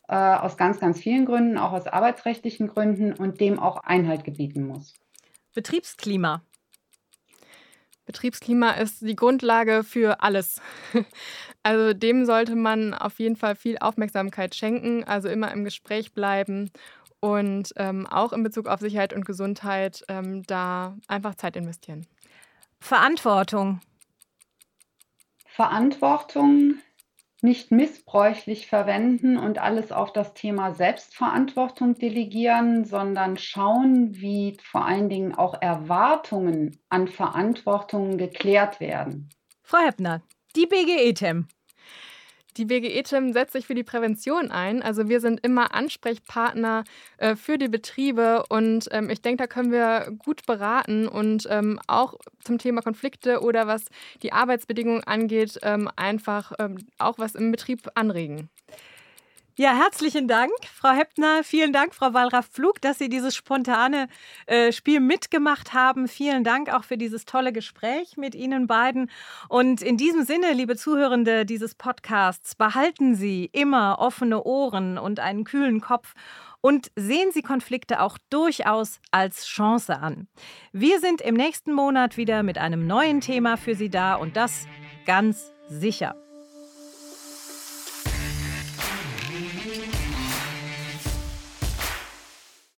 äh, 0.07 0.15
aus 0.15 0.57
ganz, 0.57 0.79
ganz 0.79 0.99
vielen 0.99 1.25
Gründen, 1.25 1.57
auch 1.57 1.73
aus 1.73 1.87
arbeitsrechtlichen 1.87 2.67
Gründen 2.67 3.13
und 3.13 3.39
dem 3.39 3.59
auch 3.59 3.77
Einhalt 3.77 4.23
gebieten 4.23 4.65
muss. 4.65 4.93
Betriebsklima. 5.53 6.41
Betriebsklima 8.05 8.71
ist 8.71 9.01
die 9.01 9.15
Grundlage 9.15 9.83
für 9.83 10.21
alles. 10.21 10.61
Also 11.63 11.93
dem 11.93 12.23
sollte 12.23 12.55
man 12.55 12.93
auf 12.93 13.19
jeden 13.19 13.35
Fall 13.35 13.57
viel 13.57 13.77
Aufmerksamkeit 13.79 14.55
schenken, 14.55 15.03
also 15.03 15.27
immer 15.27 15.51
im 15.51 15.65
Gespräch 15.65 16.13
bleiben 16.13 16.71
und 17.19 17.73
ähm, 17.75 18.07
auch 18.07 18.31
in 18.31 18.41
Bezug 18.41 18.67
auf 18.67 18.79
Sicherheit 18.79 19.11
und 19.11 19.25
Gesundheit 19.25 20.01
ähm, 20.07 20.43
da 20.43 20.95
einfach 21.09 21.35
Zeit 21.35 21.57
investieren. 21.57 22.07
Verantwortung. 22.79 23.81
Verantwortung 25.45 26.75
nicht 27.41 27.71
missbräuchlich 27.71 28.67
verwenden 28.67 29.37
und 29.37 29.59
alles 29.59 29.91
auf 29.91 30.11
das 30.11 30.33
Thema 30.33 30.73
Selbstverantwortung 30.73 31.95
delegieren, 31.95 32.85
sondern 32.85 33.37
schauen, 33.37 34.15
wie 34.15 34.57
vor 34.63 34.85
allen 34.85 35.09
Dingen 35.09 35.35
auch 35.35 35.61
Erwartungen 35.61 36.79
an 36.89 37.07
Verantwortung 37.07 38.17
geklärt 38.17 38.79
werden. 38.79 39.29
Frau 39.63 39.79
Heppner, 39.79 40.21
die 40.55 40.65
BGE-TEM. 40.65 41.47
Die 42.57 42.65
BGE-TIM 42.65 43.33
setzt 43.33 43.53
sich 43.53 43.67
für 43.67 43.75
die 43.75 43.83
Prävention 43.83 44.49
ein. 44.49 44.81
Also 44.81 45.07
wir 45.09 45.21
sind 45.21 45.45
immer 45.45 45.75
Ansprechpartner 45.75 46.83
äh, 47.17 47.35
für 47.35 47.59
die 47.59 47.67
Betriebe 47.67 48.43
und 48.49 48.89
ähm, 48.91 49.11
ich 49.11 49.21
denke, 49.21 49.43
da 49.43 49.47
können 49.47 49.71
wir 49.71 50.11
gut 50.17 50.45
beraten 50.47 51.07
und 51.07 51.47
ähm, 51.51 51.79
auch 51.85 52.15
zum 52.43 52.57
Thema 52.57 52.81
Konflikte 52.81 53.41
oder 53.41 53.67
was 53.67 53.85
die 54.23 54.33
Arbeitsbedingungen 54.33 55.03
angeht, 55.03 55.59
ähm, 55.61 55.87
einfach 55.95 56.53
ähm, 56.57 56.77
auch 56.97 57.19
was 57.19 57.35
im 57.35 57.51
Betrieb 57.51 57.91
anregen. 57.93 58.49
Ja, 59.59 59.75
herzlichen 59.75 60.27
Dank, 60.27 60.51
Frau 60.71 60.91
Heppner. 60.91 61.43
Vielen 61.43 61.73
Dank, 61.73 61.95
Frau 61.95 62.13
Wallraff-Flug, 62.13 62.79
dass 62.79 62.99
Sie 62.99 63.09
dieses 63.09 63.35
spontane 63.35 64.07
äh, 64.45 64.71
Spiel 64.71 64.99
mitgemacht 64.99 65.73
haben. 65.73 66.07
Vielen 66.07 66.43
Dank 66.43 66.71
auch 66.71 66.83
für 66.83 66.95
dieses 66.95 67.25
tolle 67.25 67.51
Gespräch 67.51 68.17
mit 68.17 68.35
Ihnen 68.35 68.67
beiden. 68.67 69.09
Und 69.49 69.81
in 69.81 69.97
diesem 69.97 70.25
Sinne, 70.25 70.53
liebe 70.53 70.75
Zuhörende 70.75 71.43
dieses 71.43 71.73
Podcasts, 71.73 72.53
behalten 72.53 73.15
Sie 73.15 73.49
immer 73.51 73.97
offene 73.97 74.43
Ohren 74.43 74.99
und 74.99 75.19
einen 75.19 75.43
kühlen 75.43 75.81
Kopf 75.81 76.13
und 76.61 76.91
sehen 76.95 77.31
Sie 77.31 77.41
Konflikte 77.41 78.01
auch 78.01 78.19
durchaus 78.29 78.99
als 79.09 79.47
Chance 79.47 79.97
an. 79.97 80.27
Wir 80.71 80.99
sind 80.99 81.19
im 81.19 81.33
nächsten 81.33 81.73
Monat 81.73 82.15
wieder 82.15 82.43
mit 82.43 82.59
einem 82.59 82.85
neuen 82.85 83.21
Thema 83.21 83.57
für 83.57 83.73
Sie 83.73 83.89
da 83.89 84.13
und 84.13 84.37
das 84.37 84.67
ganz 85.07 85.51
sicher. 85.67 86.15